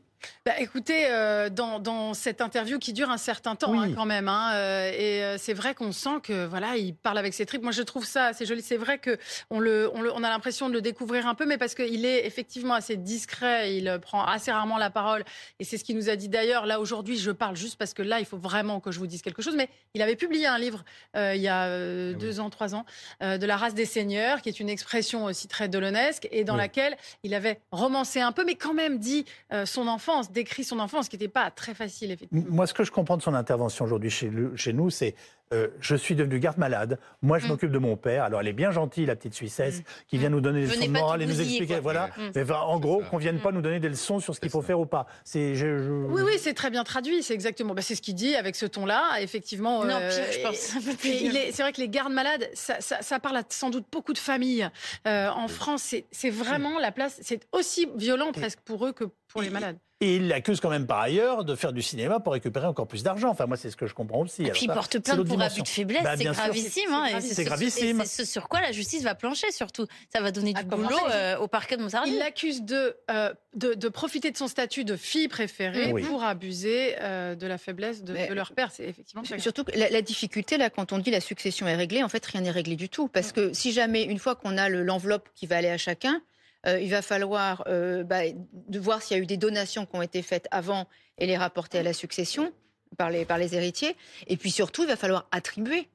Bah, 0.45 0.53
écoutez, 0.59 1.07
euh, 1.07 1.49
dans, 1.49 1.79
dans, 1.79 2.13
cette 2.13 2.43
interview 2.43 2.79
qui 2.79 2.93
dure 2.93 3.09
un 3.09 3.17
certain 3.17 3.57
temps 3.57 3.81
hein, 3.81 3.93
quand 3.95 4.05
même, 4.05 4.29
hein, 4.29 4.53
euh, 4.53 4.93
et 4.93 5.25
euh, 5.25 5.37
c'est 5.39 5.55
vrai 5.55 5.75
qu'on 5.75 5.91
sent 5.91 6.21
que 6.23 6.45
voilà, 6.45 6.77
il 6.77 6.95
parle 6.95 7.17
avec 7.17 7.33
ses 7.33 7.47
tripes. 7.47 7.63
Moi, 7.63 7.73
je 7.73 7.81
trouve 7.81 8.05
ça 8.05 8.27
assez 8.27 8.45
joli. 8.45 8.61
C'est 8.61 8.77
vrai 8.77 8.99
que 8.99 9.19
on 9.49 9.59
le, 9.59 9.91
on, 9.95 10.03
le, 10.03 10.13
on 10.13 10.23
a 10.23 10.29
l'impression 10.29 10.69
de 10.69 10.75
le 10.75 10.83
découvrir 10.83 11.27
un 11.27 11.35
peu, 11.35 11.47
mais 11.47 11.57
parce 11.57 11.75
qu'il 11.75 12.05
est 12.05 12.27
effectivement 12.27 12.75
assez 12.75 12.99
discret, 12.99 13.75
il 13.75 13.99
prend 14.03 14.23
assez 14.23 14.53
rarement 14.53 14.77
la 14.77 14.91
parole, 14.91 15.25
et 15.61 15.65
c'est 15.65 15.79
ce 15.79 15.85
qu'il 15.85 15.97
nous 15.97 16.11
a 16.11 16.17
dit 16.17 16.29
d'ailleurs. 16.29 16.67
Là 16.67 16.79
aujourd'hui, 16.79 17.17
je 17.17 17.31
parle 17.31 17.57
juste 17.57 17.77
parce 17.79 17.95
que 17.95 18.03
là, 18.03 18.21
il 18.21 18.27
faut 18.27 18.37
vraiment 18.37 18.81
que 18.81 18.93
je 18.93 18.99
vous 18.99 19.07
dise 19.07 19.23
quelque 19.23 19.41
chose. 19.41 19.57
Mais 19.57 19.71
il 19.95 20.03
avait 20.03 20.17
publié 20.17 20.47
un 20.47 20.59
livre 20.59 20.85
il 21.15 21.41
y 21.41 21.49
a 21.49 21.63
ah 21.63 22.13
deux 22.13 22.41
ans, 22.41 22.51
trois 22.51 22.75
ans, 22.75 22.85
de 23.23 23.47
la 23.47 23.57
race 23.57 23.75
des 23.75 23.87
seigneurs, 23.87 24.43
qui 24.43 24.51
est 24.51 24.61
une 24.61 24.69
expression 24.69 25.25
aussi 25.25 25.49
très 25.49 25.69
dolonesque, 25.69 26.29
et 26.31 26.45
dans 26.45 26.57
laquelle 26.57 26.99
il 27.23 27.33
avait 27.33 27.61
romancé 27.73 28.21
un 28.21 28.33
peu, 28.33 28.45
mais 28.45 28.57
quand 28.57 28.75
même 28.75 28.99
dit 28.99 29.25
son 29.65 29.89
décrit 30.23 30.65
son 30.65 30.79
enfance, 30.79 31.09
qui 31.09 31.17
n'était 31.17 31.29
pas 31.29 31.51
très 31.51 31.75
facile, 31.75 32.11
effectivement. 32.11 32.45
Moi, 32.49 32.67
ce 32.67 32.75
que 32.75 32.85
je 32.85 32.91
comprends 32.91 33.17
de 33.17 33.23
son 33.23 33.35
intervention 33.35 33.85
aujourd'hui 33.85 34.11
chez 34.11 34.73
nous, 34.73 34.91
c'est 34.91 35.15
euh, 35.53 35.69
je 35.81 35.95
suis 35.95 36.15
devenu 36.15 36.39
garde-malade. 36.39 36.99
Moi, 37.23 37.39
je 37.39 37.47
mm. 37.47 37.49
m'occupe 37.49 37.71
de 37.71 37.79
mon 37.79 37.97
père. 37.97 38.25
Alors, 38.25 38.41
elle 38.41 38.49
est 38.49 38.53
bien 38.53 38.71
gentille, 38.71 39.07
la 39.07 39.15
petite 39.15 39.35
Suissesse, 39.35 39.81
mm. 39.81 39.85
qui 40.09 40.19
vient 40.19 40.31
nous 40.31 40.41
donner 40.41 40.63
des 40.63 40.67
leçons 40.67 40.87
de 40.87 40.91
morale 40.91 41.23
et 41.23 41.27
nous 41.27 41.41
expliquer. 41.41 41.81
Voilà. 41.81 42.11
Mais, 42.35 42.51
en 42.51 42.79
gros, 42.81 43.03
qu'on 43.11 43.19
vienne 43.19 43.41
pas 43.41 43.53
nous 43.53 43.63
donner 43.63 43.81
des 43.81 43.89
leçons 43.89 44.21
sur 44.21 44.35
ce 44.35 44.41
qu'il 44.41 44.51
faut 44.51 44.63
faire 44.63 44.81
ou 44.81 44.87
pas. 44.87 45.07
C'est, 45.25 45.53
Oui, 45.53 46.23
oui, 46.25 46.39
c'est 46.39 46.55
très 46.55 46.71
bien 46.71 46.85
traduit. 46.85 47.23
C'est 47.23 47.35
exactement. 47.35 47.75
Bah, 47.75 47.83
c'est 47.83 47.95
ce 47.95 48.03
qu'il 48.03 48.15
dit 48.15 48.35
avec 48.35 48.57
ce 48.57 48.67
ton-là. 48.67 49.21
Effectivement. 49.21 49.85
Non, 49.85 49.99
pire, 49.99 50.33
je 50.33 50.41
pense. 50.41 50.57
C'est 50.57 51.63
vrai 51.63 51.73
que 51.73 51.81
les 51.81 51.89
gardes-malades, 51.89 52.49
ça, 52.55 52.81
ça, 52.81 53.21
parle 53.21 53.37
à 53.37 53.43
sans 53.49 53.71
doute 53.71 53.87
beaucoup 53.93 54.13
de 54.13 54.19
familles. 54.19 54.69
Euh, 55.07 55.29
en 55.29 55.49
France, 55.49 55.95
c'est 56.11 56.31
vraiment 56.31 56.79
la 56.79 56.93
place. 56.93 57.19
C'est 57.23 57.47
aussi 57.53 57.89
violent 57.97 58.33
presque 58.33 58.61
pour 58.61 58.87
eux 58.87 58.93
que 58.93 59.05
pour 59.29 59.43
les 59.43 59.51
malades. 59.51 59.79
Et 60.01 60.17
il 60.17 60.29
l'accuse 60.29 60.61
quand 60.61 60.71
même 60.71 60.87
par 60.87 61.01
ailleurs 61.01 61.45
de 61.45 61.55
faire 61.55 61.73
du 61.73 61.81
cinéma 61.81 62.21
pour 62.21 62.33
récupérer 62.33 62.67
encore 62.67 62.87
plus 62.87 63.03
d'argent. 63.03 63.31
Enfin, 63.31 63.47
moi, 63.47 63.57
c'est 63.57 63.71
ce 63.71 63.77
que 63.77 63.87
je 63.87 63.95
comprends 63.95 64.21
aussi. 64.21 64.43
Et 64.43 64.51
puis 64.51 64.67
il 64.67 64.73
porte 64.73 64.99
plainte 64.99 65.25
pour 65.25 65.34
abus 65.41 65.63
de 65.63 65.69
faiblesse, 65.69 66.03
bah, 66.03 66.17
c'est 66.17 66.25
gravissime. 66.25 66.93
Hein, 66.93 67.21
c'est 67.21 67.45
gravissime. 67.45 68.03
C'est 68.07 68.25
sur 68.25 68.49
quoi 68.49 68.61
la 68.61 68.73
justice 68.73 69.03
va 69.03 69.15
plancher 69.15 69.51
surtout. 69.51 69.87
Ça 70.13 70.21
va 70.21 70.31
donner 70.31 70.53
du 70.53 70.65
boulot 70.65 70.97
euh, 71.11 71.37
au 71.39 71.49
parquet 71.49 71.77
de 71.77 71.83
Montsardin. 71.83 72.11
Il 72.11 72.19
l'accuse 72.19 72.63
de, 72.63 72.97
euh, 73.11 73.33
de, 73.55 73.75
de, 73.75 73.89
profiter 73.89 74.31
de 74.31 74.37
son 74.37 74.49
statut 74.49 74.85
de 74.85 74.97
fille 74.97 75.29
préférée 75.29 75.93
pour 76.03 76.25
abuser 76.25 76.95
euh, 77.01 77.35
de 77.35 77.47
la 77.47 77.59
faiblesse 77.59 78.03
de, 78.03 78.33
leur 78.33 78.53
père. 78.53 78.71
C'est 78.73 78.85
effectivement 78.85 79.23
surtout 79.39 79.65
la, 79.75 79.91
la, 79.91 80.03
difficulté 80.03 80.57
là, 80.57 80.71
quand 80.71 80.93
on 80.93 80.99
dit 80.99 81.11
la 81.11 81.21
succession 81.21 81.67
est 81.67 81.77
réglée, 81.77 82.03
en 82.03 82.09
fait, 82.09 82.25
rien 82.27 82.43
n'est 82.43 82.51
réglé 82.51 82.77
du 82.77 82.89
tout. 82.89 83.09
Parce 83.09 83.33
que 83.33 83.53
si 83.53 83.73
jamais 83.73 84.03
une 84.03 84.19
fois 84.19 84.35
qu'on 84.35 84.57
a 84.57 84.69
l'enveloppe 84.69 85.29
qui 85.35 85.47
va 85.47 85.57
aller 85.57 85.71
à 85.71 85.79
chacun, 85.79 86.21
euh, 86.67 86.81
il 86.81 86.91
va 86.91 87.03
falloir 87.03 87.63
euh, 87.67 88.05
bah, 88.05 88.21
de 88.53 88.79
voir 88.79 89.03
s'il 89.03 89.17
y 89.17 89.21
a 89.21 89.23
eu 89.23 89.27
des 89.27 89.37
donations 89.37 89.85
qui 89.87 89.97
ont 89.97 90.03
été 90.03 90.23
faites 90.23 90.49
avant 90.51 90.89
et 91.19 91.27
les 91.27 91.37
rapporter 91.37 91.79
à 91.79 91.83
la 91.83 91.93
succession 91.93 92.53
par 92.97 93.11
les, 93.11 93.25
par 93.25 93.39
les 93.39 93.55
héritiers. 93.55 93.97
Et 94.27 94.37
puis 94.37 94.51
surtout, 94.51 94.83
il 94.83 94.89
va 94.89 94.97
falloir 94.97 95.27
attribuer. 95.31 95.89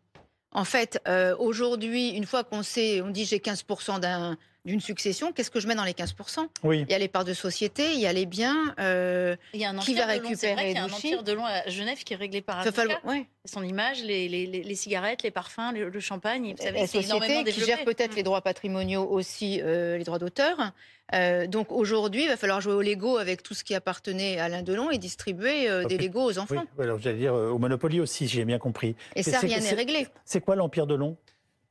En 0.52 0.66
fait, 0.66 1.00
euh, 1.08 1.36
aujourd'hui, 1.38 2.10
une 2.10 2.26
fois 2.26 2.44
qu'on 2.44 2.64
sait, 2.64 3.02
on 3.02 3.10
dit 3.10 3.26
j'ai 3.26 3.38
15% 3.38 4.00
d'un 4.00 4.38
d'une 4.70 4.82
succession, 4.82 5.32
qu'est-ce 5.32 5.50
que 5.50 5.60
je 5.60 5.68
mets 5.68 5.76
dans 5.76 5.84
les 5.84 5.94
15% 5.94 6.48
oui. 6.64 6.86
Il 6.88 6.92
y 6.92 6.96
a 6.96 7.00
les 7.00 7.08
parts 7.08 7.26
de 7.26 7.34
société, 7.34 7.94
il 7.94 8.00
y 8.00 8.06
a 8.06 8.14
les 8.14 8.26
biens. 8.26 8.76
Euh, 8.80 9.36
il 9.54 9.60
y 9.60 9.66
a 9.66 9.72
un 9.72 9.78
qui 9.78 9.96
va 9.96 10.06
récupérer 10.06 10.70
Il 10.70 10.76
y 10.76 10.78
a 10.78 10.84
un 10.84 10.92
empire 10.92 11.24
de 11.24 11.34
long 11.34 11.46
à 11.46 11.68
Genève 11.68 12.04
qui 12.04 12.14
est 12.14 12.18
réglé 12.18 12.42
par 12.42 12.60
un 12.60 12.72
falloir... 12.72 13.02
Son 13.46 13.64
image, 13.64 14.04
les, 14.04 14.30
les, 14.30 14.46
les, 14.46 14.76
cigarettes, 14.76 15.24
les 15.24 15.32
parfums, 15.32 15.74
le, 15.74 16.00
champagne. 16.00 16.54
Vous 16.56 16.64
savez, 16.64 16.82
la 16.82 16.88
société 16.88 17.44
qui 17.46 17.62
gère 17.62 17.84
peut-être 17.84 18.16
les 18.16 18.22
droits 18.22 18.42
patrimoniaux 18.42 19.08
aussi, 19.10 19.60
euh, 19.64 19.98
les 19.98 20.04
droits 20.04 20.20
d'auteur. 20.20 20.72
Euh, 21.16 21.48
donc 21.48 21.72
aujourd'hui, 21.72 22.24
il 22.24 22.28
va 22.28 22.38
falloir 22.38 22.62
jouer 22.62 22.74
au 22.74 22.82
Lego 22.82 23.18
avec 23.18 23.42
tout 23.42 23.56
ce 23.56 23.64
qui 23.64 23.74
appartenait 23.74 24.38
à 24.38 24.46
Alain 24.46 24.62
Delon 24.62 24.92
et 24.92 25.00
distribuer 25.00 25.68
euh, 25.68 25.86
des 25.86 25.98
Lego 25.98 26.22
aux 26.22 26.38
enfants. 26.38 26.64
Oui, 26.78 26.84
alors 26.84 27.00
j'allais 27.00 27.18
dire 27.18 27.34
au 27.34 27.58
Monopoly 27.58 28.02
aussi, 28.02 28.28
j'ai 28.28 28.46
bien 28.46 28.60
compris. 28.60 28.96
Et 29.16 29.24
ça, 29.24 29.40
rien 29.40 29.60
n'est 29.60 29.74
réglé. 29.74 30.08
C'est 30.26 30.42
quoi 30.42 30.56
l'empire 30.56 30.86
Delon 30.86 31.18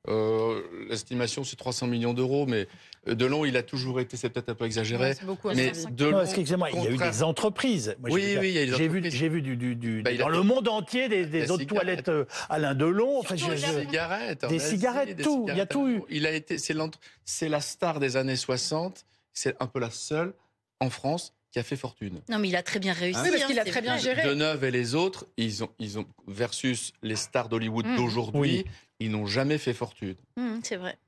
euh, 0.09 0.63
L'estimation, 0.89 1.45
c'est 1.45 1.57
300 1.57 1.87
millions 1.87 2.15
d'euros, 2.15 2.47
mais 2.47 2.67
Delon, 3.07 3.45
il 3.45 3.57
a 3.57 3.63
toujours 3.63 4.01
été, 4.01 4.17
c'est 4.17 4.29
peut-être 4.31 4.49
un 4.49 4.55
peu 4.55 4.65
exagéré. 4.65 5.15
beaucoup, 5.25 5.49
mais 5.55 5.73
Delon, 5.91 6.23
excusez-moi, 6.23 6.71
il 6.71 6.83
y 6.83 6.87
a 6.87 6.91
eu 6.91 6.97
des 6.97 7.23
entreprises. 7.23 7.97
oui, 8.03 8.37
oui, 8.39 8.49
il 8.49 8.53
y 8.53 8.73
a 8.73 8.77
J'ai 8.77 8.89
vu, 8.89 9.03
j'ai 9.11 9.29
vu 9.29 9.43
du, 9.43 9.57
du, 9.57 9.75
du 9.77 10.03
bah, 10.03 10.15
dans 10.15 10.29
le 10.29 10.43
monde 10.43 10.69
entier 10.69 11.09
des, 11.09 11.27
des 11.27 11.51
autres 11.51 11.65
toilettes 11.65 12.09
euh, 12.09 12.25
Alain 12.49 12.75
Delon. 12.75 13.19
Enfin, 13.21 13.35
des 13.35 13.57
cigarettes, 13.57 14.47
des 14.47 14.59
cigarettes, 14.59 15.23
tout. 15.23 15.47
Il 15.49 15.57
y 15.57 15.61
a 15.61 15.67
tout 15.67 15.89
eu. 15.89 16.03
Il 16.11 16.27
a 16.27 16.33
été, 16.33 16.59
c'est 16.59 17.49
la 17.49 17.61
star 17.61 18.01
des 18.01 18.17
années 18.17 18.37
60. 18.37 19.05
C'est 19.33 19.55
un 19.61 19.67
peu 19.67 19.79
la 19.79 19.91
seule 19.91 20.35
en 20.81 20.91
France 20.91 21.33
qui 21.51 21.59
a 21.59 21.63
fait 21.63 21.77
fortune. 21.77 22.21
Non, 22.29 22.39
mais 22.39 22.49
il 22.49 22.57
a 22.57 22.63
très 22.63 22.79
bien 22.79 22.93
réussi. 22.93 23.21
oui, 23.23 23.31
parce 23.31 23.45
qu'il 23.45 23.59
a 23.59 23.65
très 23.65 23.83
bien 23.83 23.97
géré. 23.97 24.23
Deneuve 24.23 24.65
et 24.65 24.71
les 24.71 24.95
autres, 24.95 25.27
ils 25.37 25.65
ont, 25.65 25.71
ils 25.79 25.99
ont 25.99 26.07
versus 26.27 26.93
les 27.03 27.17
stars 27.17 27.49
d'Hollywood 27.49 27.87
mmh. 27.87 27.97
d'aujourd'hui, 27.97 28.65
ils 29.01 29.11
n'ont 29.11 29.27
jamais 29.27 29.59
fait 29.59 29.75
fortune. 29.75 30.17
Mmh, 30.37 30.59
c'est 30.63 30.77
vrai. 30.77 30.99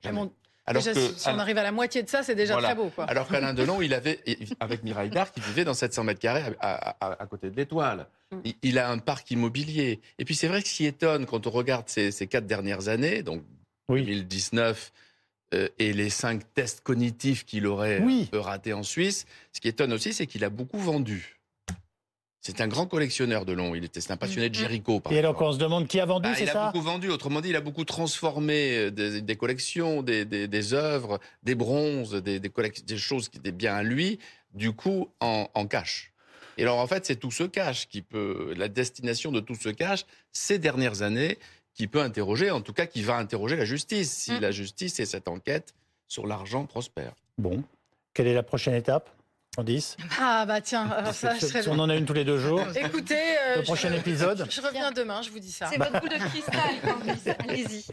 Alors 0.66 0.85
que, 0.85 0.94
si 0.94 1.29
on 1.29 1.38
arrive 1.38 1.59
à 1.59 1.64
la 1.64 1.72
moitié 1.72 2.03
de 2.03 2.09
ça, 2.09 2.22
c'est 2.22 2.35
déjà 2.35 2.57
très 2.57 2.74
beau. 2.74 2.90
Quoi. 2.94 3.05
Alors 3.05 3.26
qu'Alain 3.31 3.55
Delon, 3.55 3.83
il 3.83 3.92
avait, 3.92 4.20
avec 4.61 4.85
Mireille 4.85 5.11
Darc, 5.11 5.35
il 5.37 5.42
vivait 5.42 5.64
dans 5.64 5.74
700 5.74 6.05
mètres 6.05 6.20
carrés 6.20 6.44
à, 6.61 7.26
côté 7.29 7.50
de 7.50 7.57
l'Étoile. 7.57 8.07
Mmh. 8.31 8.37
Il, 8.62 8.79
a 8.79 8.90
un 8.90 8.98
parc 8.98 9.31
immobilier. 9.31 10.00
Et 10.18 10.24
puis 10.24 10.35
c'est 10.35 10.48
vrai 10.48 10.62
que 10.62 10.68
ce 10.68 10.74
qui 10.74 10.87
étonne 10.87 11.26
quand 11.26 11.46
on 11.46 11.50
regarde 11.50 11.88
ces, 11.88 12.12
quatre 12.29 12.46
dernières 12.46 12.88
années, 12.88 13.22
donc 13.22 13.42
2019 13.88 14.92
euh, 15.52 15.68
et 15.78 15.92
les 15.92 16.10
cinq 16.10 16.42
tests 16.54 16.80
cognitifs 16.82 17.44
qu'il 17.44 17.66
aurait 17.66 18.00
euh, 18.00 18.40
ratés 18.40 18.72
en 18.72 18.82
Suisse, 18.82 19.26
ce 19.52 19.60
qui 19.60 19.68
étonne 19.68 19.92
aussi, 19.92 20.12
c'est 20.12 20.26
qu'il 20.26 20.44
a 20.44 20.50
beaucoup 20.50 20.78
vendu. 20.78 21.40
C'est 22.40 22.60
un 22.62 22.68
grand 22.68 22.86
collectionneur 22.86 23.44
de 23.44 23.52
long. 23.52 23.74
Il 23.74 23.84
était 23.84 24.10
un 24.10 24.16
passionné 24.16 24.48
de 24.48 24.56
mm. 24.56 24.60
Jericho. 24.60 25.02
et 25.10 25.18
alors, 25.18 25.40
on 25.42 25.52
se 25.52 25.58
demande 25.58 25.88
qui 25.88 26.00
a 26.00 26.06
vendu, 26.06 26.28
bah, 26.28 26.34
c'est 26.34 26.46
ça 26.46 26.52
Il 26.52 26.56
a 26.56 26.66
beaucoup 26.66 26.84
vendu. 26.84 27.10
Autrement 27.10 27.40
dit, 27.40 27.50
il 27.50 27.56
a 27.56 27.60
beaucoup 27.60 27.84
transformé 27.84 28.76
euh, 28.76 28.90
des, 28.90 29.36
collections, 29.36 30.02
des, 30.02 30.24
des, 30.24 30.74
œuvres, 30.74 31.18
des 31.42 31.54
bronzes, 31.54 32.14
des, 32.22 32.40
des, 32.40 32.96
choses 32.96 33.28
qui 33.28 33.38
étaient 33.38 33.52
bien 33.52 33.74
à 33.74 33.82
lui, 33.82 34.18
du 34.54 34.72
coup, 34.72 35.08
en, 35.20 35.48
en 35.52 35.66
cash. 35.66 36.12
Et 36.56 36.62
alors, 36.62 36.78
en 36.78 36.86
fait, 36.86 37.06
c'est 37.06 37.16
tout 37.16 37.30
ce 37.30 37.44
cash 37.44 37.88
qui 37.88 38.02
peut, 38.02 38.54
la 38.56 38.68
destination 38.68 39.32
de 39.32 39.40
tout 39.40 39.54
ce 39.54 39.68
cash, 39.68 40.04
ces 40.32 40.58
dernières 40.58 41.02
années, 41.02 41.38
qui 41.81 41.87
peut 41.87 42.03
interroger, 42.03 42.51
en 42.51 42.61
tout 42.61 42.75
cas, 42.75 42.85
qui 42.85 43.01
va 43.01 43.16
interroger 43.16 43.57
la 43.57 43.64
justice, 43.64 44.12
si 44.12 44.33
mm. 44.33 44.40
la 44.40 44.51
justice 44.51 45.01
et 45.01 45.07
cette 45.07 45.29
enquête 45.29 45.73
sur 46.09 46.27
l'argent 46.27 46.66
prospèrent. 46.66 47.14
Bon. 47.38 47.64
Quelle 48.12 48.27
est 48.27 48.35
la 48.35 48.43
prochaine 48.43 48.75
étape 48.75 49.09
ah 50.21 50.45
bah 50.47 50.61
tiens, 50.61 50.88
ça, 51.12 51.35
on 51.66 51.79
en 51.81 51.90
a 51.90 51.97
une 51.97 52.05
tous 52.05 52.12
les 52.12 52.25
deux 52.25 52.38
jours. 52.38 52.62
Écoutez, 52.77 53.16
euh, 53.16 53.57
le 53.57 53.62
prochain 53.62 53.93
épisode. 53.93 54.47
Je 54.49 54.61
reviens 54.61 54.93
demain, 54.93 55.23
je 55.23 55.31
vous 55.31 55.40
dis 55.40 55.51
ça. 55.51 55.66
C'est 55.71 55.77
votre 55.77 56.01
boule 56.01 56.09
de 56.09 56.19
cristal, 56.19 57.37
Allez-y. 57.49 57.85